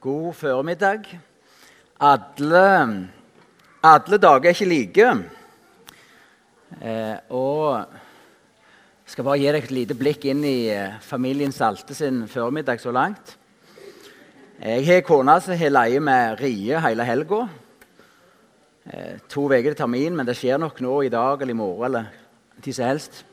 God 0.00 0.34
formiddag. 0.34 1.06
Alle, 2.00 2.66
alle 3.82 4.18
dager 4.22 4.44
er 4.46 4.54
ikke 4.54 4.68
like. 4.70 5.06
Eh, 6.82 7.16
og 7.34 7.82
jeg 9.02 9.10
skal 9.10 9.26
bare 9.26 9.40
gi 9.42 9.48
deg 9.48 9.64
et 9.66 9.74
lite 9.74 9.96
blikk 9.98 10.28
inn 10.30 10.44
i 10.46 10.68
eh, 10.70 11.00
familien 11.02 11.50
Salte 11.50 11.98
sin 11.98 12.28
formiddag 12.30 12.78
så 12.78 12.94
langt. 12.94 13.34
Jeg 14.62 14.86
har 14.86 15.02
kone 15.02 15.34
som 15.42 15.58
har 15.58 15.74
leie 15.74 15.98
med 15.98 16.38
rie 16.44 16.78
hele 16.86 17.06
helga. 17.08 17.48
Eh, 18.86 19.16
to 19.26 19.48
uker 19.50 19.72
til 19.72 19.80
termin, 19.82 20.14
men 20.14 20.30
det 20.30 20.38
skjer 20.38 20.62
nok 20.62 20.78
nå 20.78 21.00
i 21.08 21.10
dag 21.10 21.42
eller 21.42 21.56
i 21.56 21.58
morgen. 21.58 21.84
eller 21.90 22.62
tid 22.62 22.72
som 22.72 22.86
helst. 22.86 23.24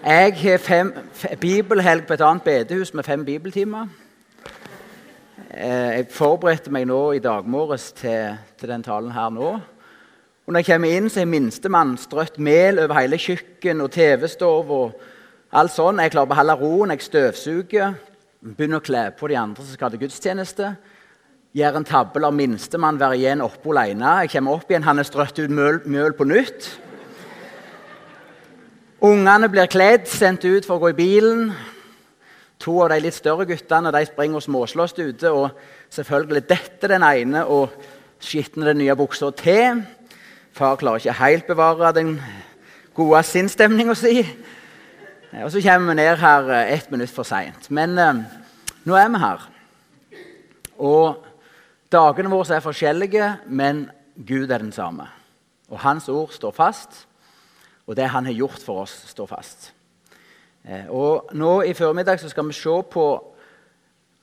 Jeg 0.00 0.40
har 0.40 0.58
fem, 0.58 0.94
bibelhelg 1.40 2.06
på 2.06 2.16
et 2.16 2.24
annet 2.24 2.48
bedehus 2.48 2.94
med 2.94 3.04
fem 3.04 3.24
bibeltimer. 3.24 3.92
Eh, 5.50 5.96
jeg 5.96 6.10
forberedte 6.14 6.70
meg 6.72 6.86
nå 6.86 7.00
i 7.16 7.22
dag 7.22 7.46
morges 7.48 7.90
til, 7.96 8.36
til 8.60 8.70
den 8.70 8.84
talen 8.84 9.10
her 9.14 9.32
nå. 9.34 9.48
Og 10.42 10.52
når 10.52 10.62
jeg 10.62 10.68
kommer 10.72 10.94
inn, 10.94 11.08
så 11.10 11.22
er 11.22 11.30
minstemann 11.30 11.96
strøtt 11.98 12.38
mel 12.38 12.78
over 12.82 12.98
hele 12.98 13.18
kjøkken 13.18 13.82
og 13.82 13.90
TV-stov. 13.94 14.70
og 14.70 14.92
alt 15.52 15.74
sånn. 15.74 16.00
Jeg 16.00 16.14
klarer 16.14 16.28
å 16.28 16.32
beholde 16.32 16.56
roen. 16.60 16.94
Jeg 16.94 17.06
støvsuger. 17.06 17.94
Begynner 18.42 18.80
å 18.80 18.84
kle 18.84 19.04
på 19.18 19.28
de 19.30 19.36
andre 19.38 19.64
som 19.64 19.76
skal 19.76 19.92
til 19.92 20.02
gudstjeneste. 20.06 20.72
Gjør 21.52 21.76
en 21.78 21.84
tabbe, 21.84 22.22
lar 22.22 22.32
minstemann 22.32 23.00
være 23.00 23.18
igjen 23.20 23.44
oppe 23.44 23.74
alene. 23.74 24.22
Jeg 24.24 24.32
kommer 24.36 24.56
opp 24.56 24.70
igjen, 24.70 24.86
han 24.86 24.98
er 24.98 25.06
strøtt 25.06 25.36
ut 25.42 25.52
møl, 25.52 25.82
møl 25.84 26.16
på 26.16 26.24
nytt. 26.24 26.70
Ungene 29.04 29.50
blir 29.52 29.68
kledd, 29.68 30.06
sendt 30.08 30.46
ut 30.46 30.64
for 30.64 30.78
å 30.78 30.86
gå 30.86 30.94
i 30.94 30.96
bilen. 30.96 31.52
To 32.62 32.76
av 32.84 32.92
de 32.92 33.00
litt 33.02 33.16
større 33.16 33.46
guttene 33.48 33.90
de 33.90 34.04
springer 34.06 34.38
og 34.38 34.44
småslåss 34.44 34.94
ute. 35.00 35.30
og 35.30 35.50
Selvfølgelig 35.90 36.44
dette 36.46 36.90
den 36.90 37.02
ene 37.02 37.42
og 37.44 37.74
skitner 38.22 38.70
den 38.70 38.78
nye 38.84 38.94
buksa 38.96 39.32
til. 39.34 39.82
Far 40.54 40.76
klarer 40.78 41.02
ikke 41.02 41.18
helt 41.18 41.48
bevare 41.48 41.94
den 41.96 42.14
gode 42.94 43.22
sinnsstemninga 43.26 43.96
si. 43.98 44.20
Og 45.42 45.50
så 45.50 45.62
kommer 45.64 45.90
vi 45.90 45.98
ned 45.98 46.20
her 46.20 46.50
eh, 46.52 46.72
ett 46.76 46.90
minutt 46.90 47.10
for 47.10 47.24
seint. 47.24 47.70
Men 47.70 47.98
eh, 47.98 48.22
nå 48.84 48.96
er 49.00 49.08
vi 49.08 49.22
her. 49.22 49.46
Og 50.78 51.24
dagene 51.92 52.30
våre 52.30 52.58
er 52.58 52.64
forskjellige, 52.64 53.30
men 53.48 53.86
Gud 54.14 54.50
er 54.50 54.60
den 54.60 54.74
samme. 54.76 55.08
Og 55.72 55.80
Hans 55.80 56.08
ord 56.12 56.34
står 56.36 56.52
fast, 56.52 57.06
og 57.86 57.96
det 57.96 58.12
Han 58.12 58.26
har 58.26 58.32
gjort 58.32 58.62
for 58.62 58.84
oss, 58.84 58.92
står 59.08 59.26
fast. 59.26 59.72
Eh, 60.68 60.90
og 60.90 61.30
Nå 61.32 61.60
i 61.62 61.74
formiddag 61.74 62.20
skal 62.20 62.46
vi 62.46 62.52
se 62.52 62.82
på 62.90 63.34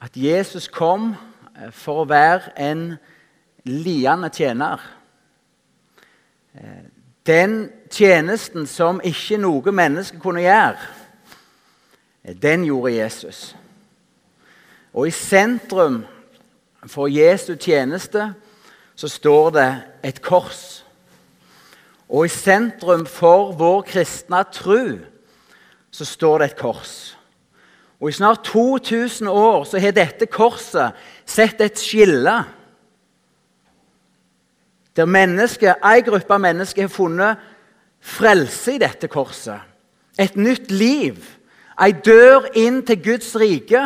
at 0.01 0.11
Jesus 0.15 0.67
kom 0.67 1.15
eh, 1.55 1.71
for 1.71 2.03
å 2.03 2.07
være 2.07 2.53
en 2.55 2.93
liende 3.67 4.29
tjener. 4.29 4.79
Eh, 6.55 6.87
den 7.27 7.71
tjenesten 7.91 8.67
som 8.67 9.01
ikke 9.03 9.37
noe 9.37 9.71
menneske 9.71 10.19
kunne 10.19 10.45
gjøre, 10.45 10.79
den 12.41 12.63
gjorde 12.65 12.95
Jesus. 12.95 13.55
Og 14.93 15.07
i 15.07 15.11
sentrum 15.11 16.05
for 16.87 17.11
Jesu 17.11 17.55
tjeneste 17.55 18.33
så 18.95 19.07
står 19.07 19.49
det 19.49 19.69
et 20.03 20.21
kors. 20.21 20.85
Og 22.09 22.25
i 22.25 22.31
sentrum 22.31 23.05
for 23.05 23.51
vår 23.59 23.81
kristne 23.91 24.43
tro 24.51 24.81
så 25.91 26.05
står 26.05 26.39
det 26.39 26.51
et 26.51 26.59
kors. 26.59 26.93
Og 27.99 28.09
I 28.09 28.15
snart 28.15 28.43
2000 28.47 29.27
år 29.27 29.63
så 29.67 29.79
har 29.79 29.95
dette 29.95 30.29
korset 30.31 30.95
sett 31.27 31.61
et 31.61 31.79
skille. 31.79 32.35
Der 34.95 35.05
mennesker, 35.05 35.75
en 35.83 36.03
gruppe 36.03 36.33
av 36.33 36.43
mennesker 36.43 36.87
har 36.87 36.93
funnet 36.93 37.49
frelse 37.99 38.77
i 38.77 38.81
dette 38.81 39.09
korset. 39.11 39.59
Et 40.19 40.35
nytt 40.35 40.71
liv. 40.71 41.19
Ei 41.79 41.91
dør 41.91 42.49
inn 42.59 42.81
til 42.87 43.03
Guds 43.03 43.33
rike. 43.39 43.83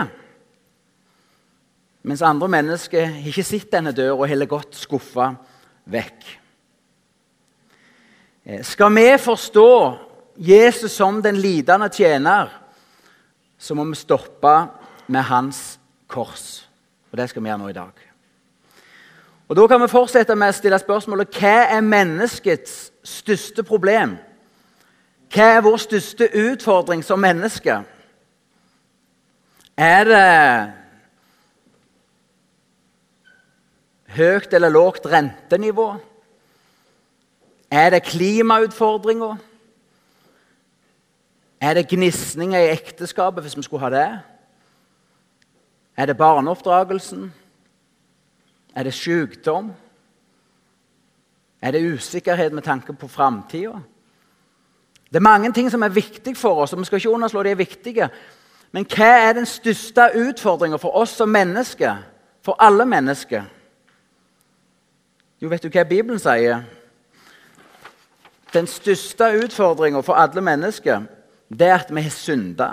Mens 2.03 2.21
andre 2.25 2.49
mennesker 2.51 3.05
har 3.05 3.27
ikke 3.29 3.45
sett 3.47 3.71
denne 3.71 3.93
døra 3.95 4.17
og 4.17 4.27
heller 4.29 4.49
gått 4.49 4.75
skuffa 4.77 5.31
vekk. 5.89 6.25
Eh, 8.45 8.63
skal 8.65 8.91
vi 8.91 9.07
forstå 9.17 9.69
Jesus 10.37 10.91
som 10.91 11.21
den 11.21 11.35
lidende 11.37 11.89
tjener, 11.89 12.49
så 13.57 13.75
må 13.75 13.83
vi 13.83 13.95
stoppe 13.95 14.55
med 15.07 15.21
hans 15.21 15.79
kors. 16.07 16.67
Og 17.11 17.17
Det 17.17 17.29
skal 17.29 17.43
vi 17.43 17.49
gjøre 17.49 17.61
nå 17.61 17.67
i 17.67 17.73
dag. 17.73 17.91
Og 19.47 19.55
Da 19.55 19.67
kan 19.67 19.81
vi 19.81 19.87
fortsette 19.87 20.35
med 20.35 20.49
å 20.49 20.57
stille 20.57 20.79
spørsmålet 20.79 21.35
hva 21.37 21.57
er 21.75 21.81
menneskets 21.81 22.91
største 23.03 23.63
problem? 23.63 24.17
Hva 25.33 25.49
er 25.57 25.61
vår 25.61 25.77
største 25.77 26.29
utfordring 26.33 27.03
som 27.03 27.19
menneske? 27.19 27.83
Er 29.77 30.03
det 30.05 30.73
høyt 34.13 34.53
eller 34.53 34.69
lågt 34.69 35.05
rentenivå? 35.05 35.95
Er 37.71 37.89
det 37.89 38.03
klimautfordringer? 38.03 39.37
Er 41.63 41.73
det 41.73 41.87
gnisninger 41.87 42.59
i 42.59 42.71
ekteskapet, 42.71 43.43
hvis 43.43 43.57
vi 43.57 43.61
skulle 43.63 43.79
ha 43.79 43.89
det? 43.89 44.19
Er 45.97 46.05
det 46.05 46.17
barneoppdragelsen? 46.17 47.33
Er 48.75 48.83
det 48.83 48.93
sykdom? 48.93 49.71
Er 51.61 51.71
det 51.71 51.93
usikkerhet 51.93 52.53
med 52.53 52.61
tanke 52.61 52.93
på 52.93 53.07
framtida? 53.07 53.79
Det 55.09 55.15
er 55.15 55.19
mange 55.19 55.53
ting 55.53 55.71
som 55.71 55.83
er 55.83 55.87
viktige 55.87 56.35
for 56.35 56.61
oss, 56.61 56.73
og 56.73 56.79
vi 56.79 56.85
skal 56.85 56.97
ikke 56.97 57.09
underslå 57.09 57.43
de 57.43 57.49
er 57.49 57.55
viktige. 57.55 58.09
Men 58.71 58.85
hva 58.95 59.29
er 59.29 59.33
den 59.33 59.45
største 59.45 60.09
utfordringa 60.15 60.75
for 60.75 60.95
oss 60.97 61.09
som 61.09 61.29
mennesker? 61.29 61.95
For 62.41 62.55
alle 62.59 62.85
mennesker? 62.85 63.43
Jo, 65.41 65.47
vet 65.47 65.63
du 65.63 65.69
hva 65.69 65.83
Bibelen 65.83 66.19
sier? 66.19 66.63
Den 68.53 68.67
største 68.67 69.31
utfordringa 69.45 70.01
for 70.01 70.13
alle 70.13 70.41
mennesker 70.41 71.05
det 71.59 71.67
er 71.67 71.75
at 71.75 71.95
vi 71.95 72.01
har 72.01 72.09
synda. 72.09 72.69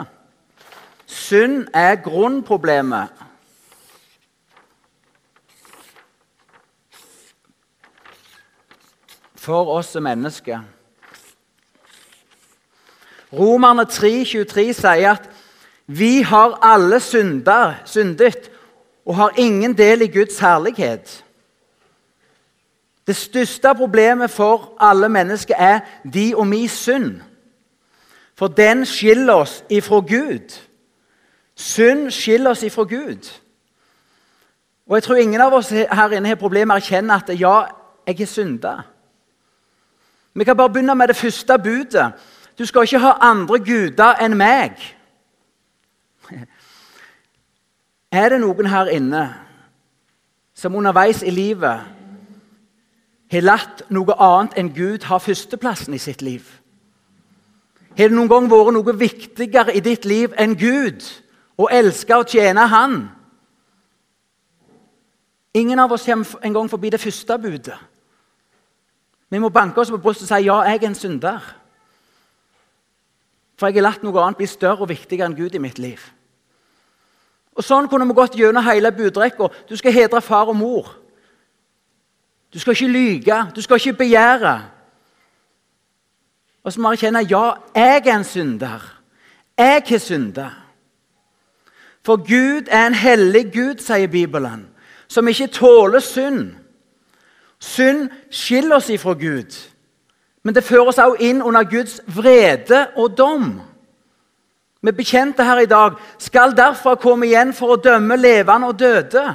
Synd 1.07 1.69
er 1.75 1.97
grunnproblemet. 1.97 3.09
For 9.35 9.71
oss 9.73 9.95
som 9.97 10.05
mennesker. 10.05 10.61
Romerne 13.33 13.87
3,23 13.87 14.73
sier 14.75 15.15
at 15.15 15.29
vi 15.87 16.23
har 16.23 16.59
alle 16.63 17.01
synder, 17.01 17.75
syndet 17.85 18.51
og 19.07 19.17
har 19.17 19.39
ingen 19.39 19.75
del 19.79 20.03
i 20.03 20.11
Guds 20.13 20.39
herlighet. 20.39 21.25
Det 23.07 23.17
største 23.17 23.75
problemet 23.75 24.31
for 24.31 24.77
alle 24.81 25.09
mennesker 25.09 25.55
er 25.59 25.81
de 26.15 26.35
og 26.37 26.47
mi 26.47 26.69
synd. 26.69 27.21
For 28.41 28.49
den 28.49 28.87
skiller 28.87 29.35
oss 29.35 29.65
ifra 29.69 29.97
Gud. 30.01 30.61
Synd 31.55 32.11
skiller 32.11 32.51
oss 32.51 32.63
ifra 32.63 32.83
Gud. 32.83 33.41
Og 34.87 34.95
Jeg 34.97 35.03
tror 35.03 35.17
ingen 35.17 35.41
av 35.41 35.53
oss 35.53 35.69
her 35.69 36.11
inne 36.17 36.29
har 36.29 36.39
problemer 36.41 36.73
med 36.73 36.81
å 36.81 36.81
erkjenne 36.81 37.19
at 37.21 37.29
ja, 37.37 37.67
jeg 38.07 38.17
har 38.17 38.27
synda. 38.27 38.73
Vi 40.35 40.45
kan 40.45 40.57
bare 40.57 40.73
begynne 40.73 40.95
med 40.95 41.09
det 41.13 41.17
første 41.17 41.59
budet. 41.59 42.07
Du 42.59 42.65
skal 42.67 42.83
ikke 42.89 42.99
ha 42.99 43.13
andre 43.21 43.59
guder 43.59 44.25
enn 44.25 44.37
meg. 44.41 44.81
Er 48.13 48.29
det 48.29 48.41
noen 48.41 48.67
her 48.67 48.89
inne 48.89 49.35
som 50.55 50.75
underveis 50.75 51.21
i 51.23 51.31
livet 51.31 51.85
har 53.31 53.45
latt 53.45 53.85
noe 53.93 54.17
annet 54.17 54.57
enn 54.59 54.73
Gud 54.75 55.05
ha 55.13 55.21
førsteplassen 55.21 55.95
i 55.95 56.01
sitt 56.01 56.23
liv? 56.23 56.60
Har 57.99 58.09
det 58.09 58.17
noen 58.17 58.31
gang 58.31 58.47
vært 58.51 58.75
noe 58.77 58.97
viktigere 58.97 59.75
i 59.75 59.83
ditt 59.85 60.07
liv 60.07 60.35
enn 60.39 60.55
Gud? 60.59 61.03
Å 61.61 61.69
elske 61.71 62.17
og 62.17 62.29
tjene 62.31 62.67
Han? 62.71 63.01
Ingen 65.55 65.83
av 65.83 65.93
oss 65.93 66.07
kommer 66.07 66.47
en 66.47 66.55
gang 66.55 66.71
forbi 66.71 66.93
det 66.95 67.01
første 67.03 67.39
budet. 67.39 67.79
Vi 69.31 69.39
må 69.39 69.51
banke 69.51 69.81
oss 69.81 69.91
på 69.91 69.99
brystet 69.99 70.29
og 70.29 70.31
si 70.31 70.47
ja, 70.47 70.61
jeg 70.67 70.79
er 70.79 70.87
en 70.87 70.95
synder. 70.95 71.43
For 73.59 73.69
jeg 73.69 73.81
har 73.81 73.91
latt 73.91 74.07
noe 74.07 74.23
annet 74.23 74.39
bli 74.39 74.47
større 74.49 74.87
og 74.87 74.91
viktigere 74.91 75.29
enn 75.29 75.37
Gud 75.39 75.55
i 75.55 75.63
mitt 75.63 75.79
liv. 75.83 76.01
Og 77.59 77.67
Sånn 77.67 77.91
kunne 77.91 78.07
vi 78.09 78.17
gått 78.17 78.39
gjennom 78.39 78.65
hele 78.65 78.93
budrekka. 78.95 79.51
Du 79.69 79.77
skal 79.77 79.93
hedre 79.93 80.23
far 80.25 80.49
og 80.49 80.57
mor. 80.57 80.95
Du 82.51 82.59
skal 82.59 82.75
ikke 82.75 82.91
lyge, 82.91 83.41
du 83.55 83.61
skal 83.63 83.79
ikke 83.79 83.99
begjære. 84.01 84.55
Og 86.65 86.73
så 86.73 86.81
må 86.81 86.91
jeg 86.91 86.99
erkjenne 86.99 87.27
ja, 87.31 87.45
jeg 87.75 88.03
er 88.07 88.17
en 88.17 88.25
synder. 88.25 89.01
Jeg 89.59 89.83
har 89.89 89.99
synda. 89.99 90.49
For 92.05 92.17
Gud 92.17 92.67
er 92.71 92.87
en 92.87 92.95
hellig 92.95 93.53
Gud, 93.53 93.79
sier 93.79 94.09
Bibelen, 94.09 94.69
som 95.09 95.29
ikke 95.29 95.47
tåler 95.47 96.01
synd. 96.01 96.55
Synd 97.61 98.09
skiller 98.31 98.77
oss 98.77 98.89
ifra 98.89 99.13
Gud, 99.13 99.53
men 100.43 100.55
det 100.55 100.65
fører 100.65 100.89
oss 100.89 100.99
også 100.99 101.21
inn 101.21 101.43
under 101.43 101.65
Guds 101.69 102.01
vrede 102.07 102.87
og 102.97 103.19
dom. 103.19 103.61
Vi 104.83 104.93
bekjente 104.97 105.45
her 105.45 105.61
i 105.61 105.69
dag 105.69 105.99
skal 106.19 106.57
derfor 106.57 106.95
komme 106.95 107.29
igjen 107.29 107.53
for 107.53 107.75
å 107.75 107.83
dømme 107.85 108.17
levende 108.17 108.73
og 108.73 108.79
døde. 108.81 109.27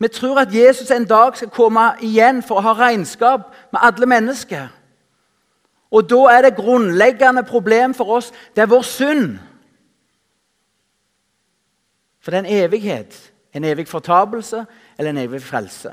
Vi 0.00 0.08
tror 0.08 0.40
at 0.40 0.54
Jesus 0.54 0.90
en 0.90 1.04
dag 1.04 1.36
skal 1.36 1.52
komme 1.52 1.90
igjen 2.00 2.40
for 2.42 2.56
å 2.56 2.64
ha 2.70 2.72
regnskap 2.72 3.52
med 3.72 3.84
alle 3.84 4.08
mennesker. 4.08 4.72
Og 5.90 6.08
da 6.10 6.22
er 6.34 6.42
det 6.42 6.56
grunnleggende 6.56 7.44
problem 7.46 7.94
for 7.94 8.18
oss 8.18 8.32
det 8.54 8.64
er 8.64 8.70
vår 8.70 8.82
synd. 8.82 9.36
For 12.20 12.34
det 12.34 12.40
er 12.40 12.44
en 12.44 12.64
evighet. 12.64 13.14
En 13.54 13.64
evig 13.64 13.86
fortapelse 13.88 14.64
eller 14.98 15.10
en 15.10 15.22
evig 15.22 15.42
frelse. 15.42 15.92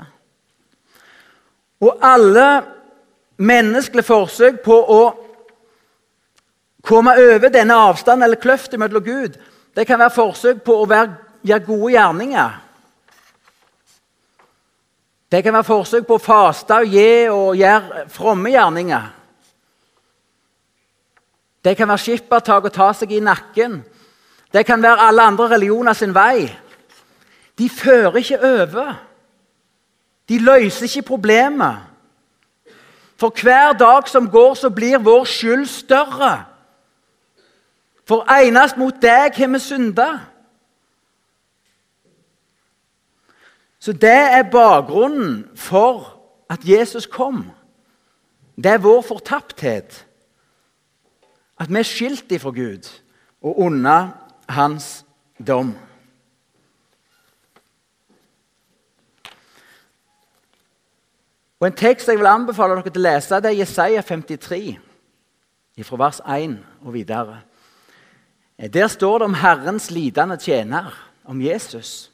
Og 1.80 1.98
alle 2.02 2.62
menneskelige 3.36 4.06
forsøk 4.06 4.60
på 4.64 4.74
å 4.74 5.00
komme 6.84 7.14
over 7.16 7.48
denne 7.48 7.76
avstanden 7.86 8.26
eller 8.26 8.40
kløften 8.42 8.82
mellom 8.82 9.04
Gud, 9.04 9.38
det 9.74 9.86
kan 9.86 9.98
være 9.98 10.14
forsøk 10.14 10.60
på 10.66 10.76
å 10.82 10.88
være, 10.90 11.14
gjøre 11.42 11.66
gode 11.66 11.92
gjerninger. 11.94 12.60
Det 15.32 15.42
kan 15.42 15.56
være 15.56 15.66
forsøk 15.66 16.06
på 16.06 16.18
å 16.18 16.22
faste 16.22 16.82
og 16.82 16.92
gi 16.94 17.10
og 17.30 17.56
gjøre 17.58 18.04
fromme 18.12 18.52
gjerninger. 18.52 19.13
Det 21.64 21.76
kan 21.76 21.88
være 21.88 21.98
skippertak 21.98 22.68
å 22.68 22.72
ta 22.72 22.90
seg 22.92 23.12
i 23.12 23.22
nakken. 23.24 23.80
Det 24.52 24.66
kan 24.66 24.82
være 24.82 25.08
alle 25.08 25.22
andre 25.22 25.48
religioner 25.54 25.96
sin 25.96 26.14
vei. 26.14 26.46
De 27.58 27.68
fører 27.70 28.20
ikke 28.20 28.40
over. 28.44 28.94
De 30.28 30.38
løser 30.38 30.84
ikke 30.84 31.08
problemet. 31.08 31.76
For 33.16 33.32
hver 33.42 33.72
dag 33.72 34.08
som 34.08 34.30
går, 34.30 34.54
så 34.54 34.70
blir 34.70 34.98
vår 34.98 35.24
skyld 35.24 35.66
større. 35.66 36.44
For 38.04 38.26
enest 38.28 38.76
mot 38.76 38.96
deg 39.02 39.36
har 39.36 39.48
vi 39.48 39.58
synda. 39.58 40.08
Så 43.80 43.92
det 43.92 44.20
er 44.38 44.50
bakgrunnen 44.50 45.44
for 45.56 46.20
at 46.50 46.64
Jesus 46.64 47.06
kom. 47.06 47.50
Det 48.56 48.66
er 48.66 48.78
vår 48.78 49.00
fortapthet. 49.02 50.06
At 51.60 51.70
vi 51.70 51.78
er 51.78 51.86
skilt 51.86 52.32
ifra 52.32 52.50
Gud 52.50 52.88
og 53.44 53.58
unna 53.66 53.98
hans 54.48 55.04
dom. 55.38 55.74
Og 61.60 61.66
En 61.66 61.76
tekst 61.76 62.08
jeg 62.08 62.18
vil 62.18 62.28
anbefale 62.28 62.76
dere 62.76 62.90
til 62.90 63.00
å 63.00 63.06
lese, 63.06 63.40
det 63.40 63.52
er 63.52 63.60
Jesaja 63.62 64.02
53, 64.04 64.74
fra 65.88 65.96
vers 65.96 66.18
1 66.20 66.58
og 66.84 66.92
videre. 66.92 67.38
Der 68.58 68.88
står 68.88 69.18
det 69.18 69.24
om 69.30 69.36
Herrens 69.40 69.90
lidende 69.90 70.36
tjener, 70.36 70.92
om 71.24 71.40
Jesus. 71.40 72.10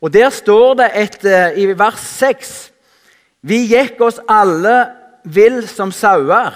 Og 0.00 0.12
Der 0.12 0.30
står 0.30 0.74
det 0.74 0.90
et, 0.94 1.24
eh, 1.24 1.62
i 1.62 1.78
vers 1.78 2.00
6 2.00 2.72
Vi 3.42 3.66
gikk 3.66 4.00
oss 4.00 4.20
alle 4.28 4.92
vill 5.24 5.68
som 5.68 5.92
sauer. 5.92 6.52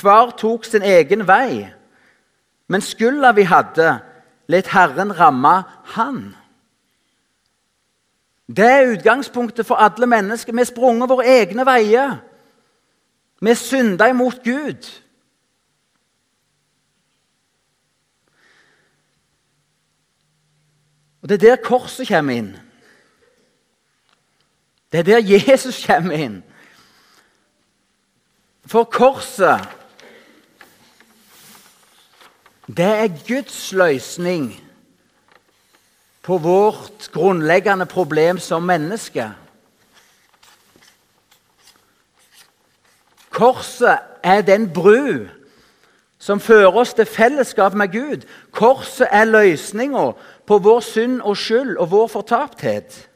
Hver 0.00 0.30
tok 0.38 0.64
sin 0.64 0.82
egen 0.82 1.26
vei. 1.26 1.68
Men 2.68 2.80
skylda 2.80 3.32
vi 3.32 3.42
hadde, 3.42 3.98
let 4.48 4.66
Herren 4.66 5.20
ramme 5.20 5.62
Han. 5.84 6.34
Det 8.48 8.64
er 8.64 8.92
utgangspunktet 8.92 9.66
for 9.66 9.74
alle 9.74 10.06
mennesker. 10.06 10.52
Vi 10.52 10.58
har 10.58 10.64
sprunget 10.64 11.08
våre 11.08 11.26
egne 11.26 11.66
veier. 11.66 12.16
Vi 13.40 13.48
har 13.48 13.54
synda 13.54 14.08
imot 14.08 14.44
Gud. 14.44 15.00
Og 21.22 21.28
Det 21.28 21.34
er 21.34 21.48
der 21.48 21.62
korset 21.64 22.08
kommer 22.08 22.34
inn. 22.34 22.56
Det 24.92 24.98
er 24.98 25.02
der 25.02 25.50
Jesus 25.52 25.86
kommer 25.86 26.12
inn. 26.12 26.44
For 28.66 28.84
korset 28.84 29.68
det 32.66 32.84
er 32.84 33.08
Guds 33.28 33.72
løsning 33.72 34.60
på 36.22 36.38
vårt 36.38 37.10
grunnleggende 37.12 37.86
problem 37.86 38.38
som 38.38 38.62
menneske. 38.62 39.30
Korset 43.30 43.98
er 44.22 44.40
den 44.40 44.72
bru 44.72 45.26
som 46.18 46.40
fører 46.40 46.72
oss 46.72 46.94
til 46.94 47.04
fellesskap 47.04 47.74
med 47.74 47.92
Gud. 47.92 48.22
Korset 48.50 49.08
er 49.10 49.24
løsninga 49.24 50.12
på 50.46 50.58
vår 50.58 50.80
synd 50.80 51.20
og 51.20 51.36
skyld 51.36 51.76
og 51.76 51.90
vår 51.90 52.06
fortapthet. 52.06 53.08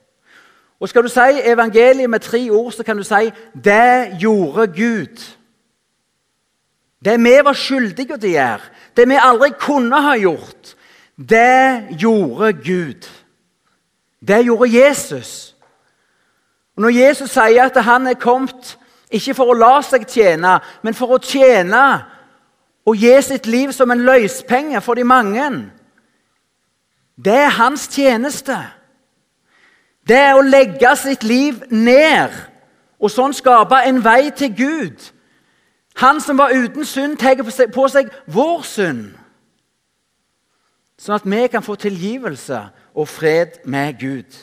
Og 0.81 0.89
Skal 0.89 1.03
du 1.03 1.09
si 1.09 1.41
evangeliet 1.45 2.11
med 2.11 2.21
tre 2.21 2.51
ord, 2.51 2.73
så 2.73 2.83
kan 2.83 2.97
du 2.97 3.03
si 3.03 3.33
'det 3.65 4.19
gjorde 4.21 4.73
Gud'. 4.77 5.38
Det 7.05 7.15
vi 7.23 7.37
var 7.45 7.55
skyldige 7.55 8.17
til 8.19 8.31
å 8.31 8.35
gjøre, 8.35 8.71
det 8.97 9.07
vi 9.09 9.21
aldri 9.23 9.53
kunne 9.61 10.01
ha 10.03 10.17
gjort, 10.19 10.75
det 11.19 11.99
gjorde 12.01 12.53
Gud. 12.53 13.07
Det 14.29 14.45
gjorde 14.45 14.71
Jesus. 14.71 15.55
Og 16.77 16.83
Når 16.83 16.89
Jesus 16.91 17.31
sier 17.31 17.65
at 17.65 17.85
han 17.85 18.07
er 18.07 18.19
kommet 18.19 18.79
ikke 19.11 19.35
for 19.35 19.51
å 19.51 19.59
la 19.59 19.79
seg 19.83 20.07
tjene, 20.11 20.59
men 20.83 20.95
for 20.95 21.15
å 21.17 21.23
tjene 21.23 21.85
og 22.89 22.97
gi 22.97 23.15
sitt 23.23 23.47
liv 23.47 23.73
som 23.73 23.91
en 23.91 24.05
løspenge 24.05 24.81
for 24.81 24.95
de 24.95 25.05
mange 25.05 25.71
Det 27.19 27.35
er 27.35 27.51
hans 27.51 27.89
tjeneste. 27.89 28.57
Det 30.09 30.17
er 30.17 30.35
å 30.35 30.43
legge 30.43 30.97
sitt 30.97 31.25
liv 31.25 31.65
ned 31.71 32.31
og 33.01 33.11
sånn 33.11 33.35
skape 33.35 33.83
en 33.85 33.99
vei 34.05 34.31
til 34.31 34.55
Gud. 34.55 35.09
Han 35.99 36.21
som 36.21 36.39
var 36.39 36.55
uten 36.55 36.85
synd, 36.85 37.17
tar 37.19 37.43
på 37.75 37.89
seg 37.91 38.13
vår 38.27 38.63
synd 38.63 39.09
sånn 40.99 41.15
at 41.15 41.27
vi 41.31 41.47
kan 41.51 41.63
få 41.63 41.77
tilgivelse 41.79 42.61
og 42.99 43.09
fred 43.09 43.61
med 43.71 43.99
Gud. 44.01 44.39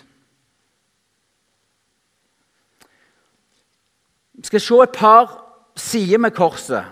Vi 4.36 4.48
skal 4.48 4.64
se 4.64 4.82
et 4.84 4.96
par 4.96 5.34
sider 5.76 6.22
med 6.22 6.32
korset. 6.36 6.86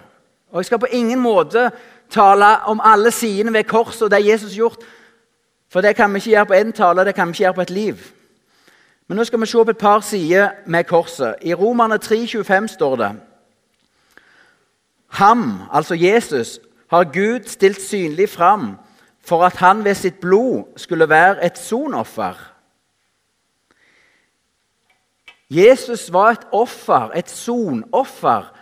Og 0.51 0.59
Jeg 0.59 0.65
skal 0.65 0.79
på 0.79 0.91
ingen 0.91 1.19
måte 1.19 1.71
tale 2.09 2.57
om 2.67 2.81
alle 2.83 3.11
sidene 3.11 3.53
ved 3.53 3.63
korset 3.63 4.01
og 4.01 4.11
det 4.11 4.25
Jesus 4.25 4.51
har 4.51 4.57
gjort. 4.57 4.83
For 5.71 5.81
det 5.81 5.95
kan 5.95 6.13
vi 6.13 6.17
ikke 6.17 6.29
gjøre 6.29 6.45
på 6.45 6.53
én 6.53 6.71
tale, 6.71 7.05
det 7.05 7.15
kan 7.15 7.27
vi 7.27 7.31
ikke 7.31 7.43
gjøre 7.43 7.53
på 7.53 7.61
et 7.61 7.69
liv. 7.69 7.97
Men 9.07 9.17
nå 9.17 9.23
skal 9.23 9.41
vi 9.41 9.45
se 9.45 9.63
på 9.65 9.69
et 9.69 9.77
par 9.77 9.99
sider 9.99 10.49
med 10.65 10.83
korset. 10.83 11.35
I 11.41 11.53
Romerne 11.53 11.95
3,25 11.95 12.67
står 12.67 12.95
det 12.95 13.11
Ham, 15.13 15.61
altså 15.71 15.95
Jesus, 15.95 16.59
har 16.89 17.03
Gud 17.03 17.47
stilt 17.47 17.81
synlig 17.81 18.29
fram 18.29 18.77
for 19.25 19.45
at 19.45 19.55
han 19.55 19.83
ved 19.83 19.95
sitt 19.95 20.19
blod 20.19 20.63
skulle 20.77 21.09
være 21.09 21.45
et 21.45 21.57
sonoffer. 21.57 22.33
Jesus 25.49 26.13
var 26.13 26.31
et 26.31 26.47
offer, 26.51 27.11
et 27.15 27.29
sonoffer, 27.29 28.53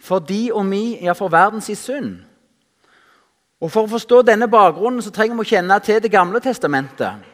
for 0.00 0.18
de 0.18 0.50
og 0.52 0.66
mi, 0.66 0.98
ja, 1.02 1.12
for 1.12 1.28
verdens 1.28 1.70
synd. 1.78 2.16
Og 3.60 3.70
For 3.72 3.86
å 3.86 3.88
forstå 3.88 4.20
denne 4.22 4.48
bakgrunnen 4.52 5.02
så 5.02 5.10
trenger 5.10 5.38
vi 5.38 5.46
å 5.46 5.48
kjenne 5.48 5.78
til 5.80 6.02
Det 6.02 6.10
gamle 6.12 6.40
testamentet. 6.40 7.24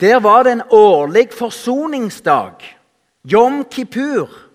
Der 0.00 0.18
var 0.20 0.42
det 0.42 0.52
en 0.52 0.66
årlig 0.70 1.28
forsoningsdag, 1.32 2.52
Jom 3.24 3.64
kippur. 3.70 4.45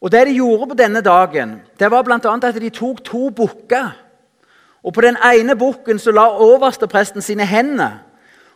Og 0.00 0.12
Det 0.12 0.26
de 0.26 0.32
gjorde 0.32 0.68
på 0.68 0.74
denne 0.74 1.00
dagen, 1.00 1.60
det 1.78 1.90
var 1.90 2.02
bl.a. 2.02 2.18
at 2.42 2.60
de 2.60 2.70
tok 2.70 3.04
to 3.04 3.30
bukker 3.30 4.08
og 4.82 4.94
På 4.94 5.00
den 5.00 5.16
ene 5.34 5.56
bukken 5.56 5.98
så 5.98 6.10
la 6.10 6.28
overstepresten 6.38 7.22
sine 7.22 7.46
hender, 7.46 7.98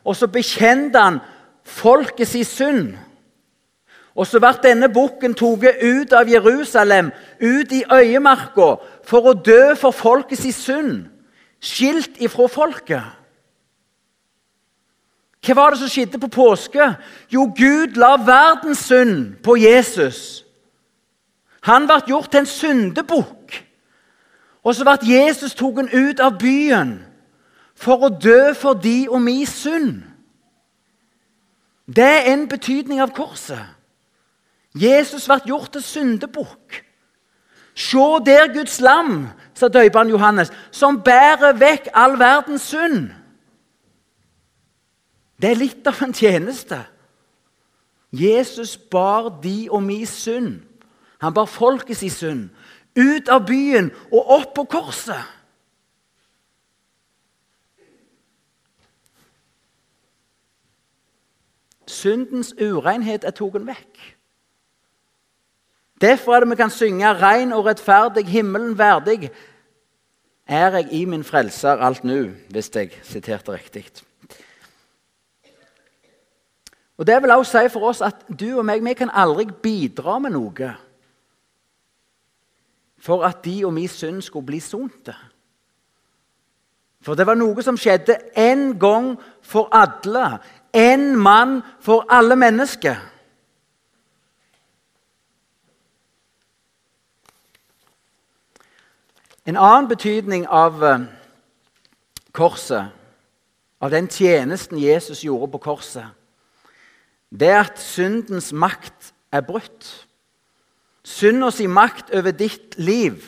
og 0.04 0.16
så 0.16 0.26
bekjente 0.26 0.98
han 0.98 1.18
folket 1.64 2.28
sin 2.28 2.44
synd. 2.44 2.94
Og 4.14 4.26
så 4.26 4.40
ble 4.40 4.52
denne 4.62 4.88
bukken 4.92 5.34
tatt 5.34 5.82
ut 5.82 6.12
av 6.12 6.28
Jerusalem, 6.28 7.10
ut 7.40 7.72
i 7.72 7.82
øyemarka, 7.92 8.76
for 9.04 9.28
å 9.28 9.34
dø 9.34 9.74
for 9.74 9.90
folket 9.90 10.38
sin 10.38 10.52
synd, 10.52 10.94
skilt 11.60 12.20
ifra 12.20 12.48
folket. 12.48 13.02
Hva 15.42 15.54
var 15.54 15.70
det 15.70 15.82
som 15.82 15.90
skjedde 15.90 16.20
på 16.22 16.28
påske? 16.30 16.94
Jo, 17.28 17.48
Gud 17.56 17.96
la 17.98 18.14
verdens 18.16 18.86
synd 18.86 19.42
på 19.42 19.56
Jesus. 19.58 20.41
Han 21.62 21.86
ble 21.86 22.00
gjort 22.08 22.30
til 22.30 22.42
en 22.42 22.46
syndebukk. 22.46 23.58
Og 24.62 24.74
så 24.74 24.86
ble 24.86 25.14
Jesus 25.14 25.54
tatt 25.58 25.94
ut 25.94 26.22
av 26.22 26.38
byen 26.38 26.96
for 27.74 28.06
å 28.06 28.14
dø 28.14 28.52
for 28.54 28.78
de 28.78 29.08
og 29.10 29.22
mi 29.22 29.42
synd. 29.46 30.02
Det 31.86 32.04
er 32.04 32.32
en 32.32 32.46
betydning 32.48 33.02
av 33.02 33.10
korset. 33.14 33.62
Jesus 34.74 35.26
ble 35.28 35.40
gjort 35.50 35.72
til 35.74 35.82
syndebukk. 35.84 36.82
Se 37.74 38.04
der 38.26 38.52
Guds 38.52 38.80
lam, 38.80 39.28
sa 39.54 39.68
døperen 39.68 40.12
Johannes, 40.12 40.52
som 40.70 41.00
bærer 41.02 41.56
vekk 41.56 41.88
all 41.94 42.18
verdens 42.20 42.68
synd. 42.70 43.10
Det 45.40 45.50
er 45.50 45.58
litt 45.58 45.86
av 45.88 46.02
en 46.04 46.14
tjeneste. 46.14 46.78
Jesus 48.12 48.76
bar 48.76 49.40
de 49.42 49.70
og 49.70 49.82
mi 49.82 50.04
synd. 50.06 50.60
Han 51.22 51.34
bar 51.34 51.46
folkets 51.46 52.02
synd 52.16 52.50
ut 52.98 53.28
av 53.32 53.46
byen 53.48 53.90
og 54.12 54.32
opp 54.36 54.50
på 54.56 54.64
korset. 54.74 55.22
Syndens 61.88 62.52
urenhet 62.58 63.24
er 63.24 63.34
tatt 63.36 63.62
vekk. 63.68 64.02
Derfor 66.02 66.34
er 66.34 66.42
det 66.42 66.50
vi 66.50 66.58
kan 66.58 66.70
synge 66.70 67.14
'Rein 67.14 67.52
og 67.52 67.64
rettferdig, 67.66 68.26
himmelen 68.26 68.78
verdig'. 68.78 69.30
Er 70.46 70.70
jeg 70.70 70.92
i 70.92 71.04
min 71.04 71.24
frelser 71.24 71.78
alt 71.78 72.04
nu, 72.04 72.34
hvis 72.50 72.70
jeg 72.74 72.90
siterte 73.02 73.52
riktig. 73.52 73.86
Og 76.98 77.06
Det 77.06 77.22
vil 77.22 77.30
også 77.30 77.60
si 77.60 77.68
for 77.68 77.80
oss 77.88 78.00
at 78.00 78.14
du 78.40 78.58
og 78.58 78.64
meg 78.64 78.84
vi 78.84 78.94
kan 78.94 79.10
aldri 79.10 79.46
bidra 79.62 80.18
med 80.18 80.30
noe 80.30 80.74
for 83.02 83.24
at 83.26 83.44
de 83.44 83.64
og 83.66 83.72
min 83.74 83.88
synd 83.88 84.22
skulle 84.22 84.46
bli 84.46 84.60
sonte. 84.60 85.14
For 87.02 87.18
det 87.18 87.26
var 87.26 87.34
noe 87.34 87.62
som 87.66 87.76
skjedde 87.76 88.14
én 88.38 88.78
gang 88.78 89.16
for 89.42 89.66
alle. 89.74 90.38
Én 90.76 91.16
mann 91.18 91.60
for 91.82 92.06
alle 92.08 92.36
mennesker. 92.38 93.00
En 99.46 99.58
annen 99.58 99.88
betydning 99.90 100.46
av 100.46 100.84
eh, 100.86 101.02
korset, 102.32 102.94
av 103.82 103.90
den 103.90 104.06
tjenesten 104.06 104.78
Jesus 104.78 105.24
gjorde 105.26 105.50
på 105.50 105.58
korset, 105.58 106.06
det 107.34 107.48
er 107.50 107.64
at 107.64 107.80
syndens 107.82 108.52
makt 108.52 109.10
er 109.34 109.42
brutt. 109.42 110.06
Syndens 111.04 111.60
makt 111.66 112.14
over 112.14 112.30
ditt 112.30 112.78
liv, 112.78 113.22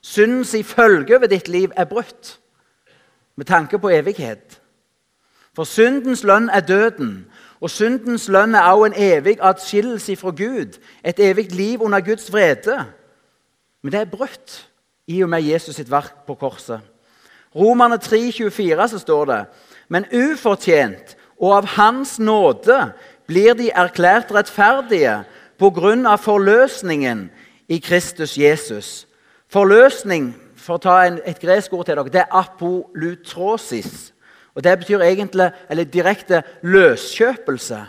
syndens 0.00 0.54
følge 0.64 1.16
over 1.16 1.26
ditt 1.26 1.48
liv, 1.48 1.70
er 1.76 1.84
brutt 1.84 2.38
med 3.36 3.44
tanke 3.44 3.78
på 3.78 3.88
evighet. 3.88 4.60
For 5.56 5.64
syndens 5.64 6.24
lønn 6.24 6.48
er 6.48 6.60
døden, 6.60 7.26
og 7.60 7.70
syndens 7.70 8.28
lønn 8.28 8.54
er 8.54 8.60
også 8.60 8.84
en 8.84 8.96
evig 8.96 9.38
atskillelse 9.40 10.16
fra 10.16 10.30
Gud, 10.30 10.78
et 11.04 11.20
evig 11.20 11.52
liv 11.52 11.82
under 11.82 12.00
Guds 12.00 12.32
vrede. 12.32 12.84
Men 13.82 13.92
det 13.92 14.00
er 14.00 14.10
brutt 14.10 14.68
i 15.06 15.22
og 15.22 15.28
med 15.28 15.42
Jesus 15.42 15.76
sitt 15.76 15.90
verk 15.90 16.26
på 16.26 16.34
korset. 16.34 16.80
Romerne 17.56 17.98
3, 17.98 18.32
24 18.32 18.88
så 18.88 18.98
står 18.98 19.24
det 19.24 19.44
Men 19.88 20.04
ufortjent 20.12 21.16
og 21.40 21.56
av 21.56 21.66
Hans 21.76 22.18
nåde 22.18 22.92
blir 23.28 23.54
de 23.54 23.70
erklært 23.70 24.32
rettferdige 24.34 25.22
av 25.60 26.18
forløsningen 26.18 27.30
i 27.68 27.78
Kristus 27.78 28.36
Jesus. 28.38 29.06
Forløsning, 29.48 30.34
for 30.56 30.76
å 30.76 30.82
ta 30.82 30.96
en, 31.06 31.20
et 31.24 31.38
gresk 31.40 31.72
ord 31.72 31.86
til 31.86 31.96
dere, 31.96 32.10
det 32.10 32.20
er 32.24 32.34
apolutrosis. 32.34 34.12
Og 34.54 34.64
Det 34.64 34.78
betyr 34.78 35.00
egentlig, 35.00 35.50
eller 35.68 35.84
direkte 35.84 36.42
løskjøpelse. 36.62 37.86